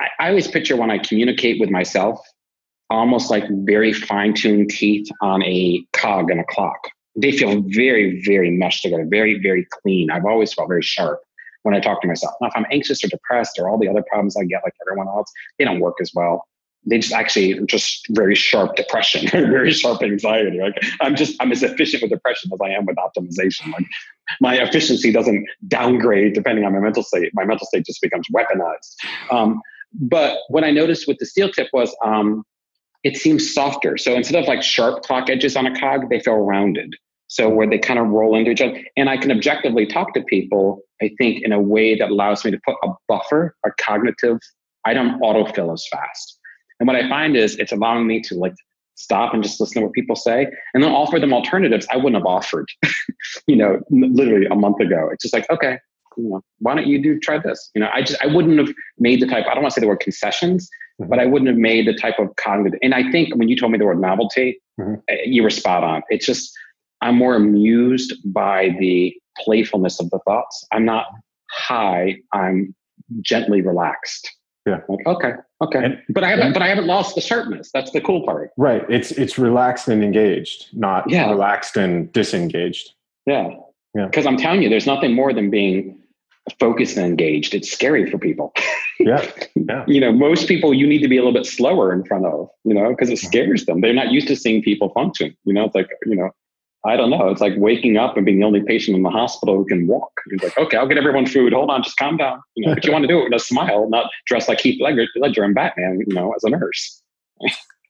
[0.00, 2.18] I, I always picture when I communicate with myself,
[2.90, 6.88] almost like very fine tuned teeth on a cog in a clock.
[7.16, 10.10] They feel very, very meshed together, very, very clean.
[10.10, 11.20] I've always felt very sharp
[11.62, 12.34] when I talk to myself.
[12.40, 15.08] Now, if I'm anxious or depressed or all the other problems I get like everyone
[15.08, 16.46] else, they don't work as well
[16.86, 20.58] they just actually just very sharp depression, very sharp anxiety.
[20.60, 23.72] Like I'm just I'm as efficient with depression as I am with optimization.
[23.72, 23.86] Like
[24.40, 27.30] my efficiency doesn't downgrade depending on my mental state.
[27.34, 28.94] My mental state just becomes weaponized.
[29.30, 29.60] Um,
[29.92, 32.44] but what I noticed with the CILTEP was um,
[33.02, 33.96] it seems softer.
[33.96, 36.94] So instead of like sharp clock edges on a cog, they feel rounded.
[37.28, 40.22] So where they kind of roll into each other, and I can objectively talk to
[40.22, 40.82] people.
[41.02, 44.38] I think in a way that allows me to put a buffer, a cognitive.
[44.84, 46.38] I don't autofill as fast.
[46.78, 48.54] And what I find is it's allowing me to like
[48.94, 52.16] stop and just listen to what people say and then offer them alternatives I wouldn't
[52.16, 52.68] have offered,
[53.46, 55.08] you know, literally a month ago.
[55.12, 55.78] It's just like, okay,
[56.16, 57.70] you know, why don't you do try this?
[57.74, 59.84] You know, I just I wouldn't have made the type, I don't want to say
[59.84, 60.68] the word concessions,
[61.00, 61.10] mm-hmm.
[61.10, 63.72] but I wouldn't have made the type of cognitive and I think when you told
[63.72, 64.94] me the word novelty, mm-hmm.
[65.08, 66.02] Eh, you were spot on.
[66.08, 66.52] It's just
[67.04, 70.66] I'm more amused by the playfulness of the thoughts.
[70.72, 71.06] I'm not
[71.50, 72.74] high, I'm
[73.20, 74.30] gently relaxed.
[74.66, 74.80] Yeah.
[74.88, 75.84] Like, okay, okay.
[75.84, 77.70] And, but I haven't but I haven't lost the sharpness.
[77.74, 78.50] That's the cool part.
[78.56, 78.82] Right.
[78.88, 81.28] It's it's relaxed and engaged, not yeah.
[81.28, 82.94] relaxed and disengaged.
[83.26, 83.50] Yeah.
[83.94, 84.06] Yeah.
[84.06, 85.98] Because I'm telling you, there's nothing more than being
[86.58, 87.54] focused and engaged.
[87.54, 88.52] It's scary for people.
[88.98, 89.30] yeah.
[89.56, 89.84] Yeah.
[89.86, 92.50] you know, most people you need to be a little bit slower in front of,
[92.64, 93.80] you know, because it scares them.
[93.80, 95.34] They're not used to seeing people function.
[95.44, 96.30] You know, it's like, you know,
[96.86, 97.28] I don't know.
[97.28, 100.12] It's like waking up and being the only patient in the hospital who can walk.
[100.30, 101.52] He's like, okay, I'll get everyone food.
[101.52, 102.42] Hold on, just calm down.
[102.56, 104.80] You know, but you want to do it with a smile, not dressed like Heath
[104.80, 105.98] Ledger, Ledger and Batman.
[106.06, 107.02] You know, as a nurse.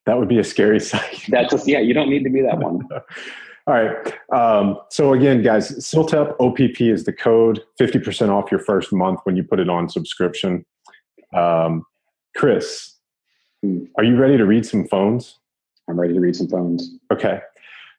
[0.06, 1.24] that would be a scary sight.
[1.28, 1.80] That's just yeah.
[1.80, 2.86] You don't need to be that one.
[3.66, 4.14] All right.
[4.30, 7.64] Um, so again, guys, CILTEP OPP is the code.
[7.78, 10.64] Fifty percent off your first month when you put it on subscription.
[11.32, 11.84] Um,
[12.36, 12.94] Chris,
[13.62, 13.84] hmm.
[13.98, 15.38] are you ready to read some phones?
[15.88, 16.90] I'm ready to read some phones.
[17.12, 17.40] Okay.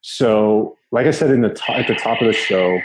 [0.02, 2.78] So, like I said in the at the top of the show,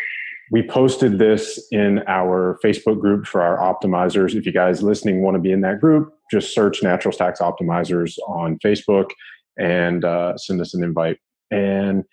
[0.51, 4.35] we posted this in our Facebook group for our optimizers.
[4.35, 8.17] If you guys listening want to be in that group, just search Natural Stacks Optimizers
[8.27, 9.11] on Facebook
[9.57, 11.19] and uh, send us an invite.
[11.51, 12.03] And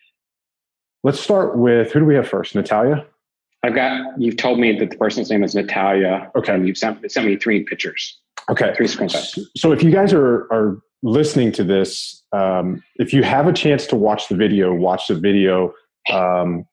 [1.03, 2.55] let's start with who do we have first?
[2.55, 3.07] Natalia.
[3.65, 4.21] I've got.
[4.21, 6.31] You've told me that the person's name is Natalia.
[6.37, 6.55] Okay.
[6.55, 8.21] And you've sent, sent me three pictures.
[8.51, 8.73] Okay.
[8.77, 9.39] Three screenshots.
[9.57, 13.87] So if you guys are are listening to this, um, if you have a chance
[13.87, 15.73] to watch the video, watch the video.
[16.13, 16.65] Um,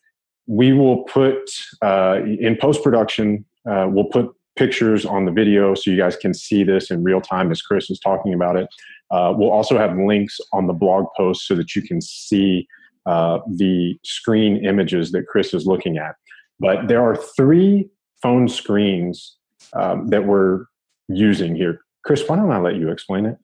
[0.48, 1.50] we will put
[1.82, 3.46] uh, in post production.
[3.70, 7.20] Uh, we'll put pictures on the video so you guys can see this in real
[7.20, 8.68] time as Chris is talking about it.
[9.12, 12.68] Uh, we'll also have links on the blog post so that you can see
[13.06, 16.16] uh, the screen images that Chris is looking at.
[16.60, 17.90] But there are three
[18.22, 19.38] phone screens
[19.74, 20.66] um, that we're
[21.08, 21.82] using here.
[22.04, 23.38] Chris, why don't I let you explain it?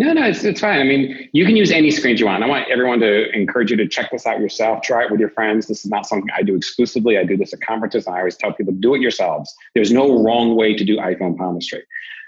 [0.00, 0.80] No, no, it's, it's fine.
[0.80, 2.42] I mean, you can use any screens you want.
[2.42, 4.80] I want everyone to encourage you to check this out yourself.
[4.80, 5.66] Try it with your friends.
[5.66, 7.18] This is not something I do exclusively.
[7.18, 8.06] I do this at conferences.
[8.06, 9.54] And I always tell people, do it yourselves.
[9.74, 11.82] There's no wrong way to do iPhone palmistry.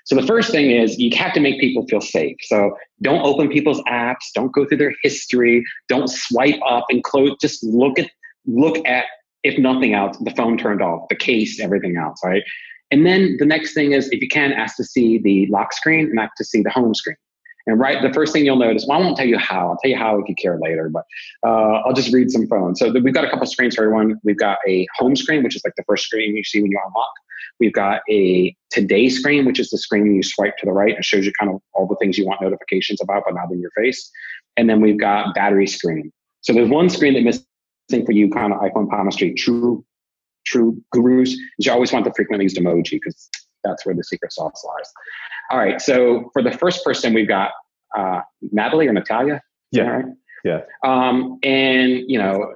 [0.04, 2.36] So the first thing is you have to make people feel safe.
[2.42, 4.32] So don't open people's apps.
[4.34, 5.64] Don't go through their history.
[5.88, 7.38] Don't swipe up and close.
[7.40, 8.10] Just look at,
[8.44, 9.06] look at,
[9.44, 12.42] if nothing else, the phone turned off, the case, everything else, right?
[12.90, 16.10] And then the next thing is, if you can, ask to see the lock screen
[16.10, 17.16] and ask to see the home screen.
[17.66, 19.70] And right, the first thing you'll notice, well, I won't tell you how.
[19.70, 21.04] I'll tell you how if you care later, but
[21.46, 22.80] uh, I'll just read some phones.
[22.80, 24.18] So we've got a couple screens for everyone.
[24.24, 26.80] We've got a home screen, which is like the first screen you see when you
[26.84, 27.12] unlock.
[27.60, 31.04] We've got a today screen, which is the screen you swipe to the right and
[31.04, 33.70] shows you kind of all the things you want notifications about, but not in your
[33.76, 34.10] face.
[34.56, 36.12] And then we've got battery screen.
[36.40, 39.84] So there's one screen that missing for you, kind of iPhone palmistry, true,
[40.44, 41.30] true gurus.
[41.30, 43.30] Is you always want the frequently used emoji because
[43.62, 44.92] that's where the secret sauce lies.
[45.52, 45.80] All right.
[45.82, 47.50] So for the first person, we've got
[47.96, 49.42] uh, Natalie or Natalia.
[49.70, 49.82] Yeah.
[49.82, 50.04] Right?
[50.44, 50.60] Yeah.
[50.82, 52.52] Um, and you know,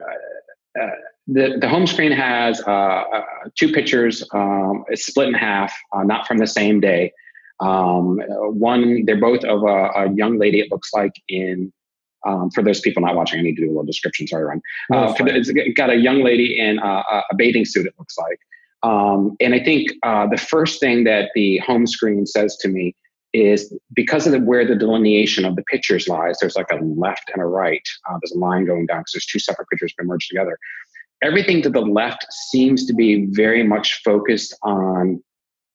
[0.79, 0.91] uh, uh,
[1.27, 3.23] the the home screen has uh, uh,
[3.55, 4.25] two pictures.
[4.33, 7.13] Um, it's split in half, uh, not from the same day.
[7.61, 10.61] Um, one, they're both of a, a, young lady.
[10.61, 11.73] It looks like in.
[12.27, 14.27] Um, for those people not watching, I need to do a little description.
[14.27, 14.61] Sorry, Ron.
[14.91, 17.87] No, the, it's got a young lady in a bathing suit.
[17.87, 18.41] It looks like.
[18.83, 22.95] Um, and I think uh, the first thing that the home screen says to me
[23.33, 27.31] is because of the, where the delineation of the pictures lies, there's like a left
[27.33, 27.87] and a right.
[28.09, 30.59] Uh, there's a line going down because there's two separate pictures been merged together.
[31.23, 35.23] Everything to the left seems to be very much focused on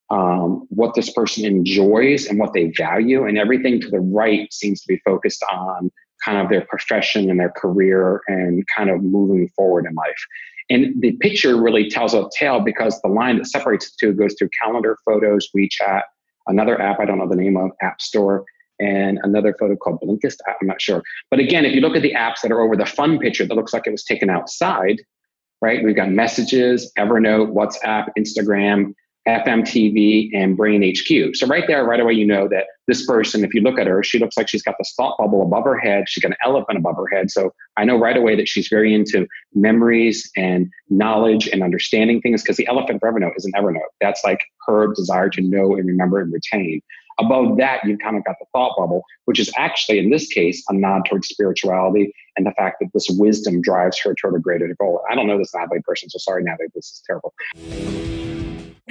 [0.10, 4.82] um, what this person enjoys and what they value, and everything to the right seems
[4.82, 5.89] to be focused on
[6.24, 10.26] kind of their profession and their career and kind of moving forward in life.
[10.72, 14.36] And the picture really tells a tale because the line that separates the two goes
[14.39, 16.03] through calendar, photos, WeChat,
[16.47, 18.45] another app I don't know the name of, App Store,
[18.80, 20.38] and another photo called Blinkist.
[20.47, 21.03] I'm not sure.
[21.30, 23.53] But again, if you look at the apps that are over the fun picture that
[23.53, 25.01] looks like it was taken outside,
[25.61, 25.84] right?
[25.84, 28.93] We've got messages, Evernote, WhatsApp, Instagram,
[29.28, 31.36] FMTV, and Brain HQ.
[31.36, 34.03] So right there, right away, you know that this person, if you look at her,
[34.03, 36.05] she looks like she's got this thought bubble above her head.
[36.07, 37.30] She's got an elephant above her head.
[37.30, 42.41] So I know right away that she's very into memories and knowledge and understanding things
[42.41, 43.82] because the elephant for Evernote is an Evernote.
[43.99, 46.82] That's like her desire to know and remember and retain.
[47.19, 50.63] Above that, you've kind of got the thought bubble, which is actually, in this case,
[50.69, 54.74] a nod towards spirituality and the fact that this wisdom drives her toward a greater
[54.80, 55.01] goal.
[55.09, 57.34] I don't know this Natalie person, so sorry, Natalie, this is terrible.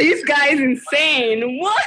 [0.01, 1.59] This guy is insane.
[1.59, 1.85] What?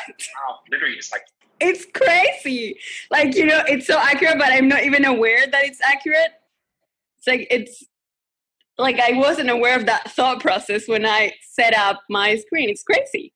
[0.48, 1.24] Wow, literally, it's like
[1.60, 2.78] it's crazy.
[3.10, 6.30] Like, you know, it's so accurate, but I'm not even aware that it's accurate.
[7.18, 7.84] It's like, it's
[8.78, 12.70] like I wasn't aware of that thought process when I set up my screen.
[12.70, 13.34] It's crazy.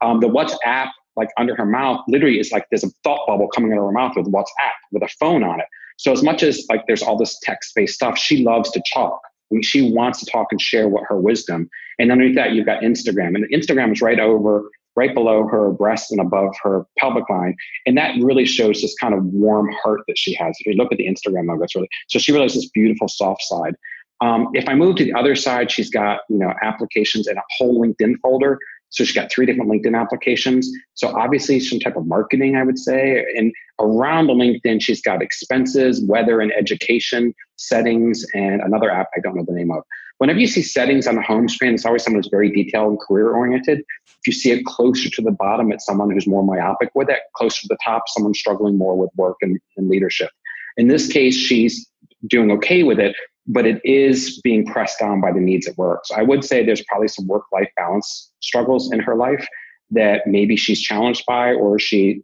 [0.00, 3.74] Um, the WhatsApp like under her mouth literally is like there's a thought bubble coming
[3.74, 5.66] out of her mouth with WhatsApp with a phone on it.
[5.98, 9.20] So as much as like there's all this text based stuff, she loves to talk.
[9.50, 11.68] I mean, she wants to talk and share what her wisdom.
[11.98, 16.10] And underneath that, you've got Instagram, and Instagram is right over, right below her breast
[16.10, 17.54] and above her pelvic line,
[17.86, 20.56] and that really shows this kind of warm heart that she has.
[20.60, 23.08] If you look at the Instagram logo, it's really so she really has this beautiful
[23.08, 23.74] soft side.
[24.20, 27.42] Um, if I move to the other side, she's got you know applications and a
[27.58, 28.58] whole LinkedIn folder.
[28.90, 30.70] So she's got three different LinkedIn applications.
[30.94, 33.24] So obviously some type of marketing, I would say.
[33.36, 39.20] And around the LinkedIn, she's got expenses, weather and education, settings, and another app I
[39.20, 39.82] don't know the name of.
[40.18, 43.00] Whenever you see settings on the home screen, it's always someone who's very detailed and
[43.00, 43.78] career oriented.
[43.78, 47.20] If you see it closer to the bottom, it's someone who's more myopic with it.
[47.36, 50.30] Closer to the top, someone struggling more with work and, and leadership.
[50.76, 51.88] In this case, she's
[52.26, 53.14] doing okay with it,
[53.46, 56.04] but it is being pressed down by the needs at work.
[56.04, 59.46] So I would say there's probably some work life balance struggles in her life
[59.90, 62.22] that maybe she's challenged by or she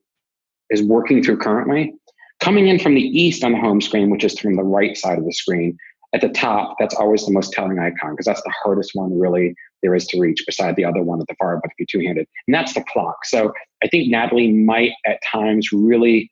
[0.70, 1.94] is working through currently.
[2.40, 5.18] Coming in from the east on the home screen, which is from the right side
[5.18, 5.78] of the screen,
[6.14, 9.54] at the top, that's always the most telling icon because that's the hardest one really
[9.82, 12.06] there is to reach beside the other one at the far, but if you're two
[12.06, 12.26] handed.
[12.46, 13.24] And that's the clock.
[13.24, 13.52] So
[13.82, 16.30] I think Natalie might at times really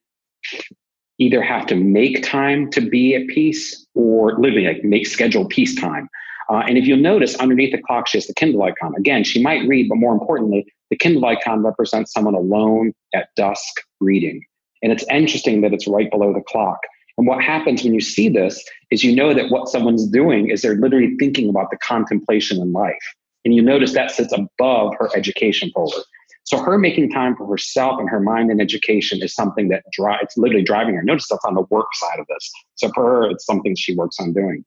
[1.18, 5.74] either have to make time to be at peace or literally like make schedule peace
[5.74, 6.08] time.
[6.48, 8.94] Uh, and if you'll notice underneath the clock, she has the Kindle icon.
[8.96, 13.82] Again, she might read, but more importantly, the Kindle icon represents someone alone at dusk
[14.00, 14.42] reading.
[14.82, 16.78] And it's interesting that it's right below the clock.
[17.18, 20.62] And what happens when you see this is you know that what someone's doing is
[20.62, 23.02] they're literally thinking about the contemplation in life.
[23.44, 26.02] And you notice that sits above her education folder.
[26.44, 30.22] So her making time for herself and her mind and education is something that drives,
[30.22, 31.02] it's literally driving her.
[31.02, 32.50] Notice that's on the work side of this.
[32.74, 34.64] So for her, it's something she works on doing.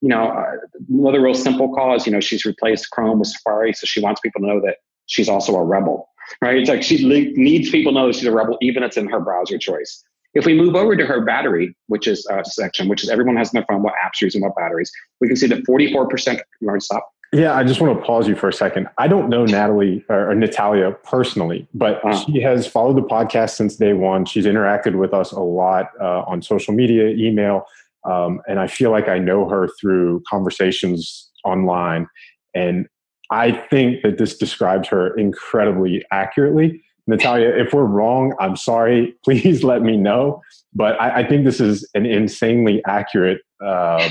[0.00, 0.56] You know, uh,
[0.88, 3.72] another real simple cause, you know, she's replaced Chrome with Safari.
[3.72, 4.76] So she wants people to know that
[5.06, 6.08] she's also a rebel,
[6.40, 6.56] right?
[6.56, 7.04] It's like she
[7.36, 10.02] needs people to know she's a rebel, even if it's in her browser choice.
[10.38, 13.36] If we move over to her battery, which is a uh, section, which is everyone
[13.36, 16.40] has in their phone, what apps are using what batteries, we can see that 44%,
[16.60, 17.08] you stop?
[17.32, 18.88] Yeah, I just want to pause you for a second.
[18.96, 22.24] I don't know Natalie or, Natalia personally, but uh-huh.
[22.24, 24.24] she has followed the podcast since day one.
[24.24, 27.64] She's interacted with us a lot uh, on social media, email,
[28.04, 32.06] um, and I feel like I know her through conversations online.
[32.54, 32.86] And
[33.30, 36.82] I think that this describes her incredibly accurately.
[37.08, 39.16] Natalia, if we're wrong, I'm sorry.
[39.24, 40.42] Please let me know.
[40.74, 44.08] But I, I think this is an insanely accurate uh,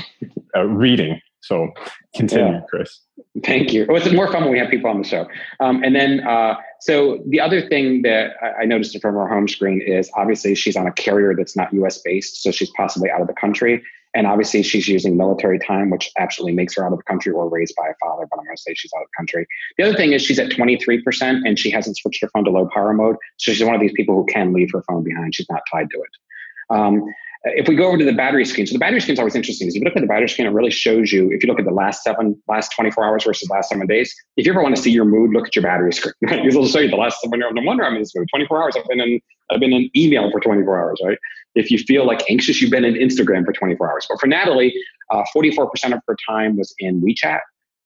[0.54, 1.70] uh, reading so
[2.14, 2.60] continue, yeah.
[2.68, 3.00] Chris.
[3.42, 3.86] Thank you.
[3.88, 5.26] It's more fun when we have people on the show.
[5.60, 9.80] Um, and then, uh, so the other thing that I noticed from her home screen
[9.80, 13.28] is obviously she's on a carrier that's not US based, so she's possibly out of
[13.28, 13.82] the country.
[14.18, 17.48] And obviously she's using military time, which absolutely makes her out of the country or
[17.48, 19.46] raised by a father, but I'm going to say she's out of the country.
[19.76, 22.68] The other thing is she's at 23% and she hasn't switched her phone to low
[22.74, 23.14] power mode.
[23.36, 25.36] So she's one of these people who can leave her phone behind.
[25.36, 26.76] She's not tied to it.
[26.76, 27.04] Um,
[27.44, 29.68] if we go over to the battery screen, so the battery screen is always interesting.
[29.68, 31.60] Because if you look at the battery screen, it really shows you, if you look
[31.60, 34.64] at the last seven, last 24 hours versus the last seven days, if you ever
[34.64, 36.14] want to see your mood, look at your battery screen.
[36.22, 36.44] Right?
[36.44, 38.26] It'll show you the last seven, no wonder I'm in this mood.
[38.30, 39.20] 24 hours, I've been in,
[39.52, 41.18] I've been in email for 24 hours, right?
[41.54, 44.06] If you feel like anxious, you've been in Instagram for 24 hours.
[44.08, 44.74] But for Natalie,
[45.10, 47.40] uh, 44% of her time was in WeChat,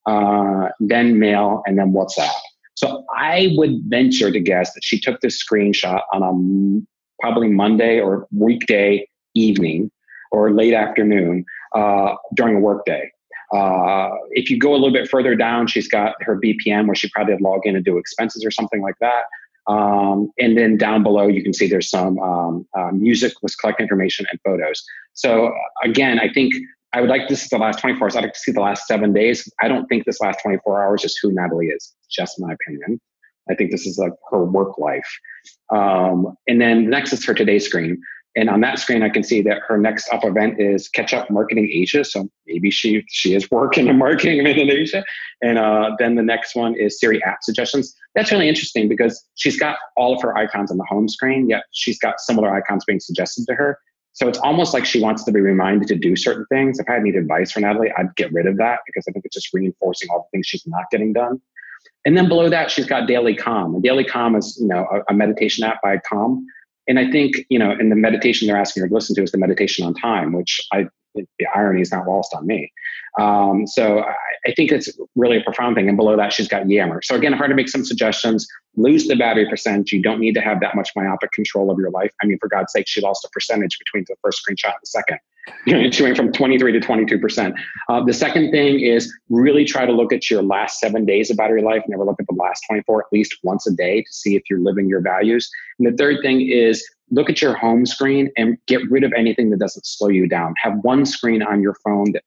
[0.06, 2.32] uh, then mail, and then WhatsApp.
[2.74, 8.00] So I would venture to guess that she took this screenshot on a probably Monday
[8.00, 9.90] or weekday evening
[10.32, 11.44] or late afternoon
[11.74, 13.10] uh, during a workday.
[13.52, 17.08] Uh, if you go a little bit further down, she's got her BPM where she
[17.10, 19.24] probably had log in and do expenses or something like that.
[19.68, 23.80] Um, and then down below, you can see there's some um, uh, music was collect
[23.80, 24.82] information and photos.
[25.14, 25.52] So
[25.84, 26.52] again, I think
[26.92, 28.16] I would like this is the last 24 hours.
[28.16, 29.48] I'd like to see the last seven days.
[29.60, 31.94] I don't think this last 24 hours is who Natalie is.
[32.10, 33.00] Just my opinion.
[33.50, 35.08] I think this is like her work life.
[35.70, 38.00] Um, and then the next is her today screen.
[38.34, 41.30] And on that screen, I can see that her next up event is Catch Up
[41.30, 42.02] Marketing Asia.
[42.02, 45.04] So maybe she she is working in marketing in Asia.
[45.42, 47.94] And uh, then the next one is Siri app suggestions.
[48.14, 51.64] That's really interesting because she's got all of her icons on the home screen, yet
[51.72, 53.78] she's got similar icons being suggested to her.
[54.14, 56.78] So it's almost like she wants to be reminded to do certain things.
[56.78, 59.24] If I had need advice for Natalie, I'd get rid of that because I think
[59.24, 61.40] it's just reinforcing all the things she's not getting done.
[62.04, 63.74] And then below that, she's got Daily Calm.
[63.74, 66.46] And Daily Calm is, you know, a, a meditation app by Calm.
[66.88, 69.32] And I think, you know, in the meditation they're asking her to listen to is
[69.32, 72.72] the meditation on time, which I, the irony is not lost on me.
[73.20, 74.14] Um, so I,
[74.46, 75.86] I, think it's really a profound thing.
[75.86, 77.02] And below that, she's got Yammer.
[77.02, 79.92] So again, if I were to make some suggestions, lose the battery percent.
[79.92, 82.10] You don't need to have that much myopic control of your life.
[82.22, 84.86] I mean, for God's sake, she lost a percentage between the first screenshot and the
[84.86, 85.18] second.
[85.66, 87.54] Went from 23 to 22%.
[87.88, 91.36] Uh, the second thing is really try to look at your last seven days of
[91.36, 91.82] battery life.
[91.88, 94.60] Never look at the last 24 at least once a day to see if you're
[94.60, 95.50] living your values.
[95.78, 99.50] And the third thing is look at your home screen and get rid of anything
[99.50, 100.54] that doesn't slow you down.
[100.62, 102.22] Have one screen on your phone that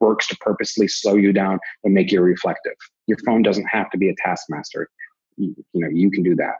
[0.00, 2.74] works to purposely slow you down and make you reflective.
[3.06, 4.88] Your phone doesn't have to be a taskmaster.
[5.36, 6.56] You, you know, you can do that.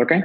[0.00, 0.22] Okay?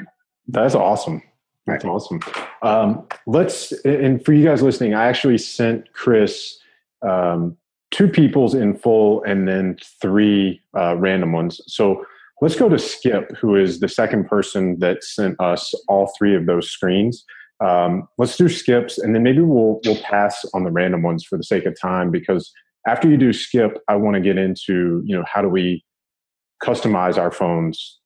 [0.48, 1.22] That's awesome.
[1.66, 2.20] That's awesome.
[2.62, 6.60] Um, let's, and for you guys listening, I actually sent Chris
[7.02, 7.58] um,
[7.92, 11.62] two people's in full and then three uh, random ones.
[11.68, 12.06] So
[12.42, 16.46] let's go to Skip, who is the second person that sent us all three of
[16.46, 17.24] those screens.
[17.64, 21.38] Um, let's do skips and then maybe we'll we'll pass on the random ones for
[21.38, 22.52] the sake of time because
[22.86, 25.86] after you do skip, I want to get into you know how do we
[26.62, 28.00] customize our phones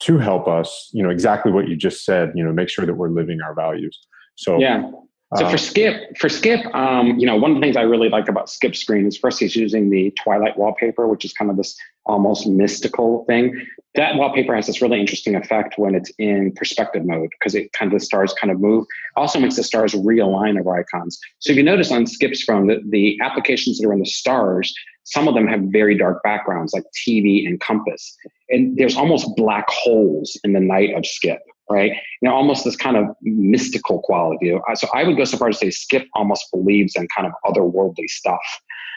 [0.00, 2.94] to help us, you know, exactly what you just said, you know, make sure that
[2.94, 3.98] we're living our values.
[4.36, 4.90] So yeah.
[5.34, 8.08] So for um, Skip, for Skip, um, you know, one of the things I really
[8.08, 11.56] like about Skip Screen is first he's using the Twilight wallpaper, which is kind of
[11.56, 13.60] this almost mystical thing.
[13.96, 17.92] That wallpaper has this really interesting effect when it's in perspective mode because it kind
[17.92, 18.86] of the stars kind of move.
[19.16, 21.18] Also makes the stars realign of our icons.
[21.40, 24.72] So if you notice on Skip's phone that the applications that are in the stars,
[25.06, 28.16] some of them have very dark backgrounds like TV and compass.
[28.50, 31.90] And there's almost black holes in the night of Skip right?
[32.22, 34.56] You know, almost this kind of mystical quality.
[34.74, 37.32] So I would go so far as to say Skip almost believes in kind of
[37.44, 38.40] otherworldly stuff.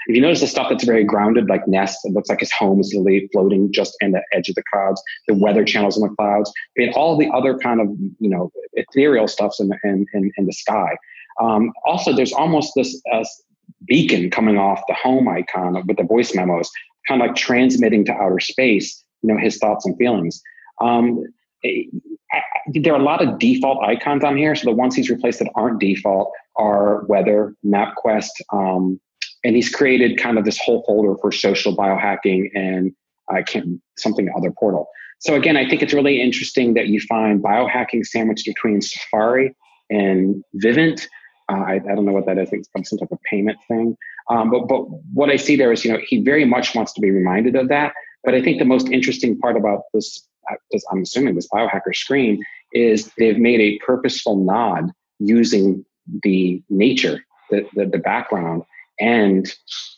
[0.08, 2.80] If you notice the stuff that's very grounded, like Nest, it looks like his home
[2.80, 6.16] is literally floating just in the edge of the clouds, the weather channels in the
[6.16, 7.88] clouds, and all the other kind of,
[8.20, 10.96] you know, ethereal stuffs in the, in, in, in the sky.
[11.42, 13.24] Um, also, there's almost this uh,
[13.86, 16.70] beacon coming off the home icon with the voice memos,
[17.08, 20.42] kind of like transmitting to outer space, you know, his thoughts and feelings.
[20.82, 21.24] Um,
[21.64, 24.56] there are a lot of default icons on here.
[24.56, 29.00] So the ones he's replaced that aren't default are Weather, MapQuest, um,
[29.44, 32.94] and he's created kind of this whole folder for social biohacking and
[33.30, 34.88] I can't something other portal.
[35.20, 39.56] So again, I think it's really interesting that you find biohacking sandwiched between Safari
[39.90, 41.08] and Vivint.
[41.50, 42.50] Uh, I, I, don't know what that is.
[42.52, 43.98] It's some type of payment thing.
[44.30, 44.82] Um, but but
[45.14, 47.70] what I see there is, you know, he very much wants to be reminded of
[47.70, 47.94] that.
[48.24, 50.28] But I think the most interesting part about this
[50.92, 52.44] I'm assuming this biohacker screen
[52.74, 55.86] is they've made a purposeful nod using
[56.24, 58.64] the nature, the, the, the background
[59.00, 59.54] and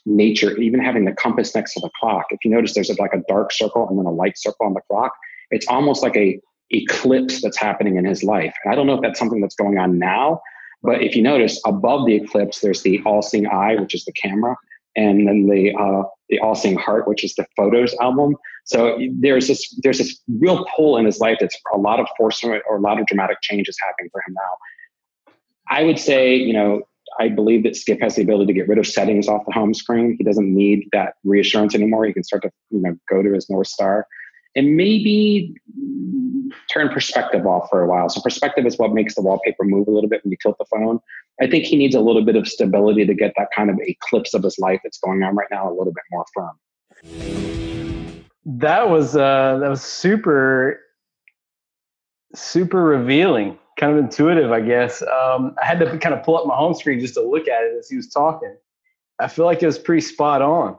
[0.06, 2.26] nature, even having the compass next to the clock.
[2.30, 4.82] If you notice, there's like a dark circle and then a light circle on the
[4.90, 5.14] clock.
[5.50, 6.40] It's almost like a
[6.70, 8.54] eclipse that's happening in his life.
[8.64, 10.42] And I don't know if that's something that's going on now,
[10.84, 14.56] but if you notice above the eclipse, there's the all-seeing eye, which is the camera,
[14.96, 18.36] and then the uh, the All Seeing Heart, which is the Photos album.
[18.66, 22.44] So there's this there's this real pull in his life that's a lot of force
[22.44, 25.34] or a lot of dramatic change is happening for him now.
[25.70, 26.82] I would say, you know,
[27.20, 29.74] I believe that Skip has the ability to get rid of settings off the home
[29.74, 30.16] screen.
[30.18, 32.06] He doesn't need that reassurance anymore.
[32.06, 34.08] He can start to, you know, go to his North Star
[34.56, 35.54] and maybe
[36.72, 38.10] turn perspective off for a while.
[38.10, 40.66] So perspective is what makes the wallpaper move a little bit when you tilt the
[40.66, 41.00] phone.
[41.42, 44.34] I think he needs a little bit of stability to get that kind of eclipse
[44.34, 46.60] of his life that's going on right now a little bit more firm.
[48.46, 50.80] That was uh, that was super
[52.34, 55.02] super revealing, kind of intuitive, I guess.
[55.02, 57.64] Um, I had to kind of pull up my home screen just to look at
[57.64, 58.56] it as he was talking.
[59.20, 60.78] I feel like it was pretty spot on.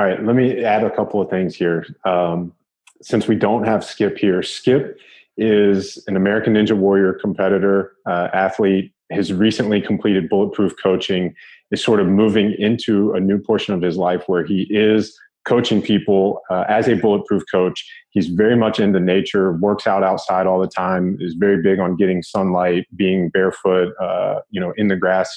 [0.00, 1.84] All right, let me add a couple of things here.
[2.06, 2.54] Um,
[3.02, 4.98] since we don't have Skip here, Skip
[5.36, 11.34] is an American Ninja Warrior competitor, uh, athlete, has recently completed bulletproof coaching,
[11.70, 15.82] is sort of moving into a new portion of his life where he is coaching
[15.82, 17.86] people uh, as a bulletproof coach.
[18.08, 21.96] He's very much into nature, works out outside all the time, is very big on
[21.96, 25.30] getting sunlight, being barefoot, uh, you know, in the grass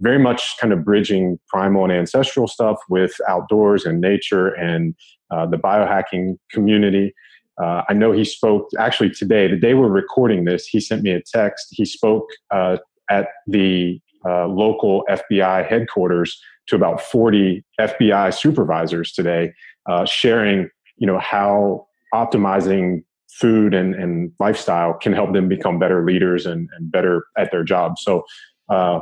[0.00, 4.94] very much kind of bridging primal and ancestral stuff with outdoors and nature and
[5.30, 7.14] uh, the biohacking community.
[7.60, 11.10] Uh, I know he spoke actually today, the day we're recording this, he sent me
[11.10, 11.68] a text.
[11.70, 12.78] He spoke uh,
[13.10, 19.52] at the uh, local FBI headquarters to about 40 FBI supervisors today,
[19.88, 20.68] uh, sharing,
[20.98, 26.68] you know, how optimizing food and, and lifestyle can help them become better leaders and,
[26.76, 27.98] and better at their job.
[27.98, 28.24] So,
[28.68, 29.00] uh,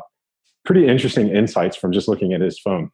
[0.67, 2.91] pretty interesting insights from just looking at his phone.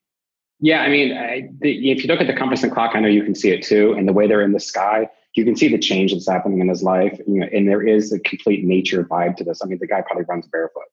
[0.60, 3.08] Yeah, I mean, I, the, if you look at the compass and clock, I know
[3.08, 5.66] you can see it too, and the way they're in the sky, you can see
[5.66, 7.18] the change that's happening in his life.
[7.26, 9.60] You know, and there is a complete nature vibe to this.
[9.64, 10.84] I mean, the guy probably runs barefoot.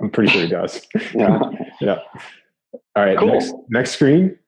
[0.00, 0.86] I'm pretty sure he does.
[1.14, 1.38] yeah.
[1.80, 1.98] yeah.
[2.94, 3.18] All right.
[3.18, 3.32] Cool.
[3.32, 4.38] Next, next screen.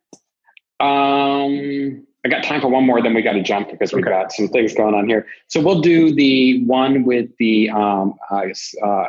[0.81, 4.11] Um, I got time for one more, then we got to jump because we've Okay.
[4.11, 5.27] got some things going on here.
[5.47, 8.47] So we'll do the one with the um, uh,
[8.85, 9.07] uh,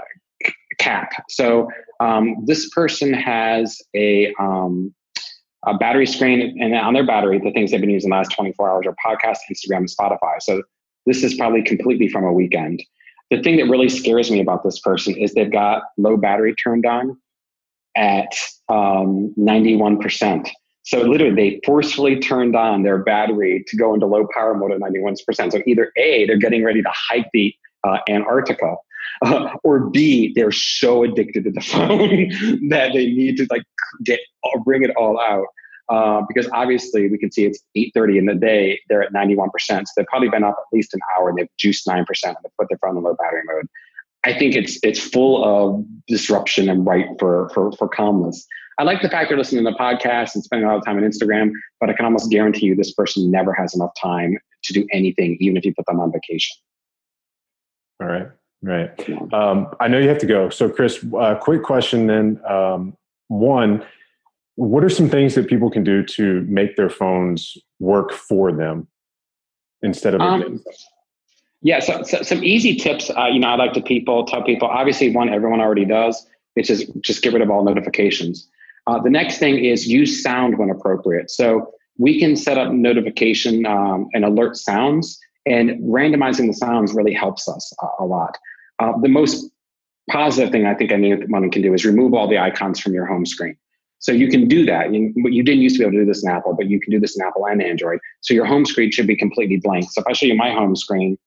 [0.80, 1.12] cap.
[1.30, 1.70] So
[2.00, 4.94] um, this person has a, um,
[5.66, 8.70] a battery screen, and on their battery, the things they've been using the last 24
[8.70, 10.42] hours are podcast, Instagram, and Spotify.
[10.42, 10.64] So
[11.06, 12.82] this is probably completely from a weekend.
[13.30, 16.86] The thing that really scares me about this person is they've got low battery turned
[16.86, 17.18] on
[17.96, 18.34] at
[18.70, 20.50] um, 91%.
[20.84, 24.80] So literally, they forcefully turned on their battery to go into low power mode at
[24.80, 25.18] 91%.
[25.52, 27.54] So either A, they're getting ready to hike the
[27.84, 28.76] uh, Antarctica,
[29.26, 33.64] uh, or B, they're so addicted to the phone that they need to like
[34.04, 34.20] get
[34.66, 35.46] bring it all out.
[35.90, 39.50] Uh, because obviously we can see it's 8.30 in the day, they're at 91%.
[39.60, 42.50] So they've probably been up at least an hour and they've juiced 9% and they
[42.60, 43.68] put their phone in low battery mode.
[44.24, 48.46] I think it's it's full of disruption and right for for for calmness.
[48.78, 50.98] I like the fact they're listening to the podcast and spending a lot of time
[50.98, 54.74] on Instagram, but I can almost guarantee you this person never has enough time to
[54.74, 56.56] do anything, even if you put them on vacation.
[58.02, 58.28] All right.
[58.62, 58.92] Right.
[59.34, 60.50] Um, I know you have to go.
[60.50, 62.42] So, Chris, uh, quick question then.
[62.46, 62.98] Um,
[63.30, 63.86] one,
[64.56, 68.88] what are some things that people can do to make their phones work for them
[69.82, 70.64] instead of Um, them?
[71.62, 73.10] Yeah, so, so some easy tips.
[73.10, 74.68] Uh, you know, I like to people tell people.
[74.68, 78.50] Obviously, one everyone already does, which is just get rid of all notifications.
[78.88, 81.30] Uh, the next thing is use sound when appropriate.
[81.30, 87.14] So we can set up notification um, and alert sounds, and randomizing the sounds really
[87.14, 88.38] helps us a, a lot.
[88.80, 89.50] Uh, the most
[90.10, 93.26] positive thing I think anyone can do is remove all the icons from your home
[93.26, 93.56] screen.
[94.00, 94.94] So you can do that.
[94.94, 96.92] You, you didn't used to be able to do this in Apple, but you can
[96.92, 98.00] do this in Apple and Android.
[98.22, 99.92] So your home screen should be completely blank.
[99.92, 101.18] So if I show you my home screen,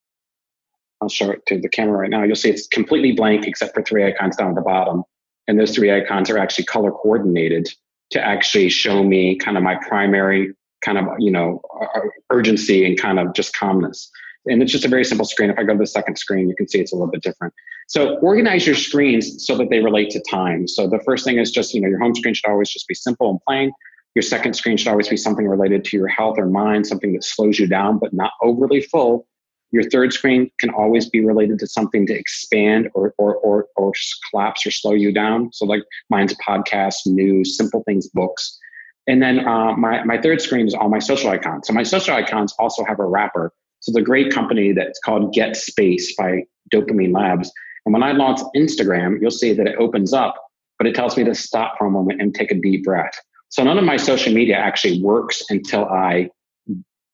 [0.99, 2.23] I'll show it to the camera right now.
[2.23, 5.03] You'll see it's completely blank except for three icons down at the bottom.
[5.47, 7.67] And those three icons are actually color coordinated
[8.11, 10.53] to actually show me kind of my primary
[10.83, 14.09] kind of, you know, uh, urgency and kind of just calmness.
[14.45, 15.49] And it's just a very simple screen.
[15.49, 17.53] If I go to the second screen, you can see it's a little bit different.
[17.87, 20.67] So organize your screens so that they relate to time.
[20.67, 22.93] So the first thing is just, you know, your home screen should always just be
[22.93, 23.71] simple and plain.
[24.15, 27.23] Your second screen should always be something related to your health or mind, something that
[27.23, 29.27] slows you down, but not overly full.
[29.71, 33.91] Your third screen can always be related to something to expand or, or, or, or
[34.29, 35.51] collapse or slow you down.
[35.51, 35.81] So like
[36.11, 38.59] mine's podcasts, news, simple things, books.
[39.07, 41.67] And then uh, my, my third screen is all my social icons.
[41.67, 43.51] So my social icons also have a wrapper.
[43.81, 46.43] So the great company that's called Get Space by
[46.73, 47.51] Dopamine Labs.
[47.85, 50.35] And when I launch Instagram, you'll see that it opens up,
[50.77, 53.13] but it tells me to stop for a moment and take a deep breath.
[53.49, 56.29] So none of my social media actually works until I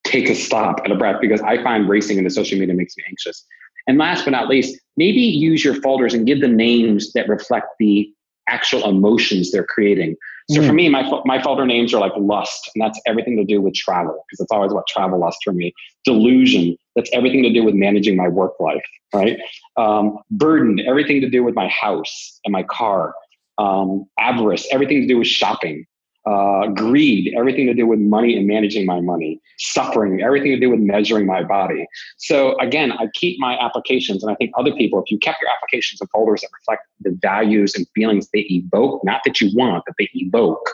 [0.03, 3.03] take a stop and a breath because I find racing into social media makes me
[3.07, 3.45] anxious.
[3.87, 7.67] And last but not least, maybe use your folders and give them names that reflect
[7.79, 8.11] the
[8.47, 10.15] actual emotions they're creating.
[10.51, 13.61] So for me, my my folder names are like lust, and that's everything to do
[13.61, 15.73] with travel because it's always about travel lust for me.
[16.05, 19.37] Delusion, that's everything to do with managing my work life, right?
[19.77, 23.13] Um, burden, everything to do with my house and my car.
[23.59, 25.85] Um, avarice, everything to do with shopping.
[26.25, 29.41] Uh, greed, everything to do with money and managing my money.
[29.57, 31.87] Suffering, everything to do with measuring my body.
[32.17, 35.49] So again, I keep my applications, and I think other people, if you kept your
[35.49, 39.83] applications in folders that reflect the values and feelings they evoke, not that you want,
[39.85, 40.69] but they evoke,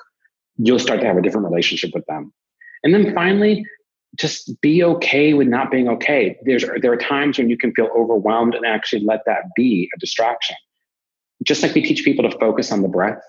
[0.58, 2.34] you'll start to have a different relationship with them.
[2.84, 3.66] And then finally,
[4.18, 6.38] just be okay with not being okay.
[6.44, 10.00] There's there are times when you can feel overwhelmed and actually let that be a
[10.00, 10.56] distraction.
[11.44, 13.22] Just like we teach people to focus on the breath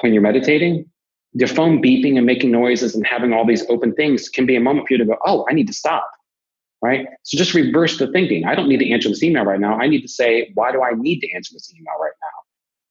[0.00, 0.84] when you're meditating,
[1.32, 4.60] your phone beeping and making noises and having all these open things can be a
[4.60, 6.10] moment for you to go, oh, I need to stop.
[6.80, 7.06] Right.
[7.24, 8.44] So just reverse the thinking.
[8.44, 9.78] I don't need to answer this email right now.
[9.78, 12.38] I need to say, why do I need to answer this email right now?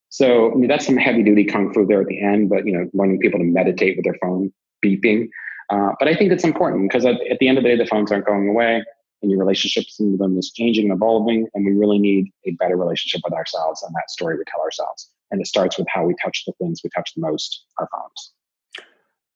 [0.10, 2.74] So I mean, that's some heavy duty kung fu there at the end, but you
[2.74, 4.52] know, wanting people to meditate with their phone
[4.86, 5.30] beeping.
[5.70, 7.86] Uh, but I think it's important because at, at the end of the day, the
[7.86, 8.84] phones aren't going away.
[9.22, 11.48] and your relationships with them is changing and evolving.
[11.54, 15.10] And we really need a better relationship with ourselves and that story we tell ourselves.
[15.32, 18.34] And it starts with how we touch the things we touch the most, our phones.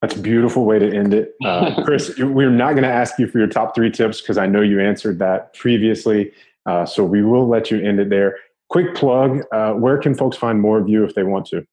[0.00, 1.34] That's a beautiful way to end it.
[1.44, 4.46] Uh, Chris, we're not going to ask you for your top three tips because I
[4.46, 6.32] know you answered that previously.
[6.66, 8.36] Uh, so we will let you end it there.
[8.68, 11.66] Quick plug uh, where can folks find more of you if they want to?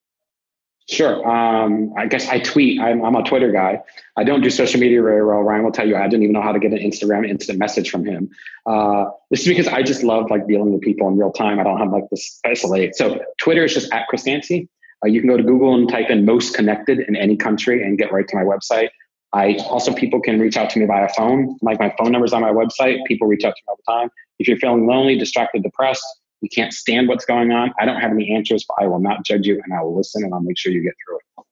[0.90, 1.24] Sure.
[1.30, 2.82] Um, I guess I tweet.
[2.82, 3.80] I'm, I'm, a Twitter guy.
[4.18, 5.42] I don't do social media very well.
[5.42, 7.92] Ryan will tell you I didn't even know how to get an Instagram instant message
[7.92, 8.28] from him.
[8.66, 11.60] Uh, this is because I just love like dealing with people in real time.
[11.60, 12.96] I don't have like this isolate.
[12.96, 14.68] So Twitter is just at Chris Dancy.
[15.06, 17.96] Uh, you can go to Google and type in most connected in any country and
[17.96, 18.90] get right to my website.
[19.32, 21.56] I also people can reach out to me via phone.
[21.62, 23.06] Like my phone number is on my website.
[23.06, 24.10] People reach out to me all the time.
[24.40, 26.04] If you're feeling lonely, distracted, depressed,
[26.42, 27.74] you can't stand what's going on.
[27.80, 30.24] I don't have any answers, but I will not judge you and I will listen
[30.24, 31.46] and I'll make sure you get through it.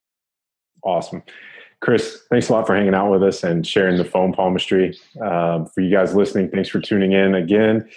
[0.83, 1.23] Awesome.
[1.79, 4.97] Chris, thanks a lot for hanging out with us and sharing the phone palmistry.
[5.21, 7.87] Um, for you guys listening, thanks for tuning in again.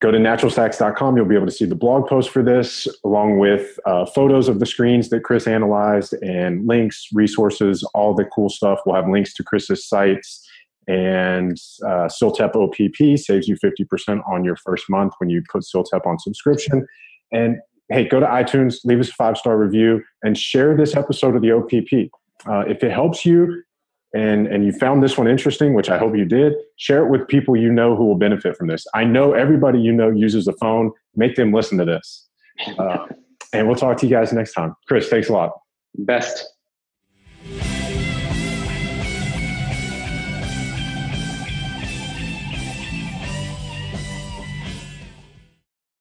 [0.00, 1.16] Go to naturalstacks.com.
[1.16, 4.60] You'll be able to see the blog post for this, along with uh, photos of
[4.60, 8.80] the screens that Chris analyzed and links, resources, all the cool stuff.
[8.84, 10.48] We'll have links to Chris's sites
[10.88, 16.06] and uh, CILTEP OPP saves you 50% on your first month when you put CILTEP
[16.06, 16.86] on subscription.
[17.30, 17.58] And
[17.90, 21.42] hey, go to iTunes, leave us a five star review, and share this episode of
[21.42, 22.10] the OPP.
[22.50, 23.62] Uh, if it helps you
[24.14, 27.28] and, and you found this one interesting, which I hope you did, share it with
[27.28, 28.86] people you know who will benefit from this.
[28.94, 30.92] I know everybody you know uses a phone.
[31.14, 32.26] Make them listen to this.
[32.78, 33.06] Uh,
[33.52, 34.74] and we'll talk to you guys next time.
[34.86, 35.52] Chris, thanks a lot.
[35.94, 36.57] Best.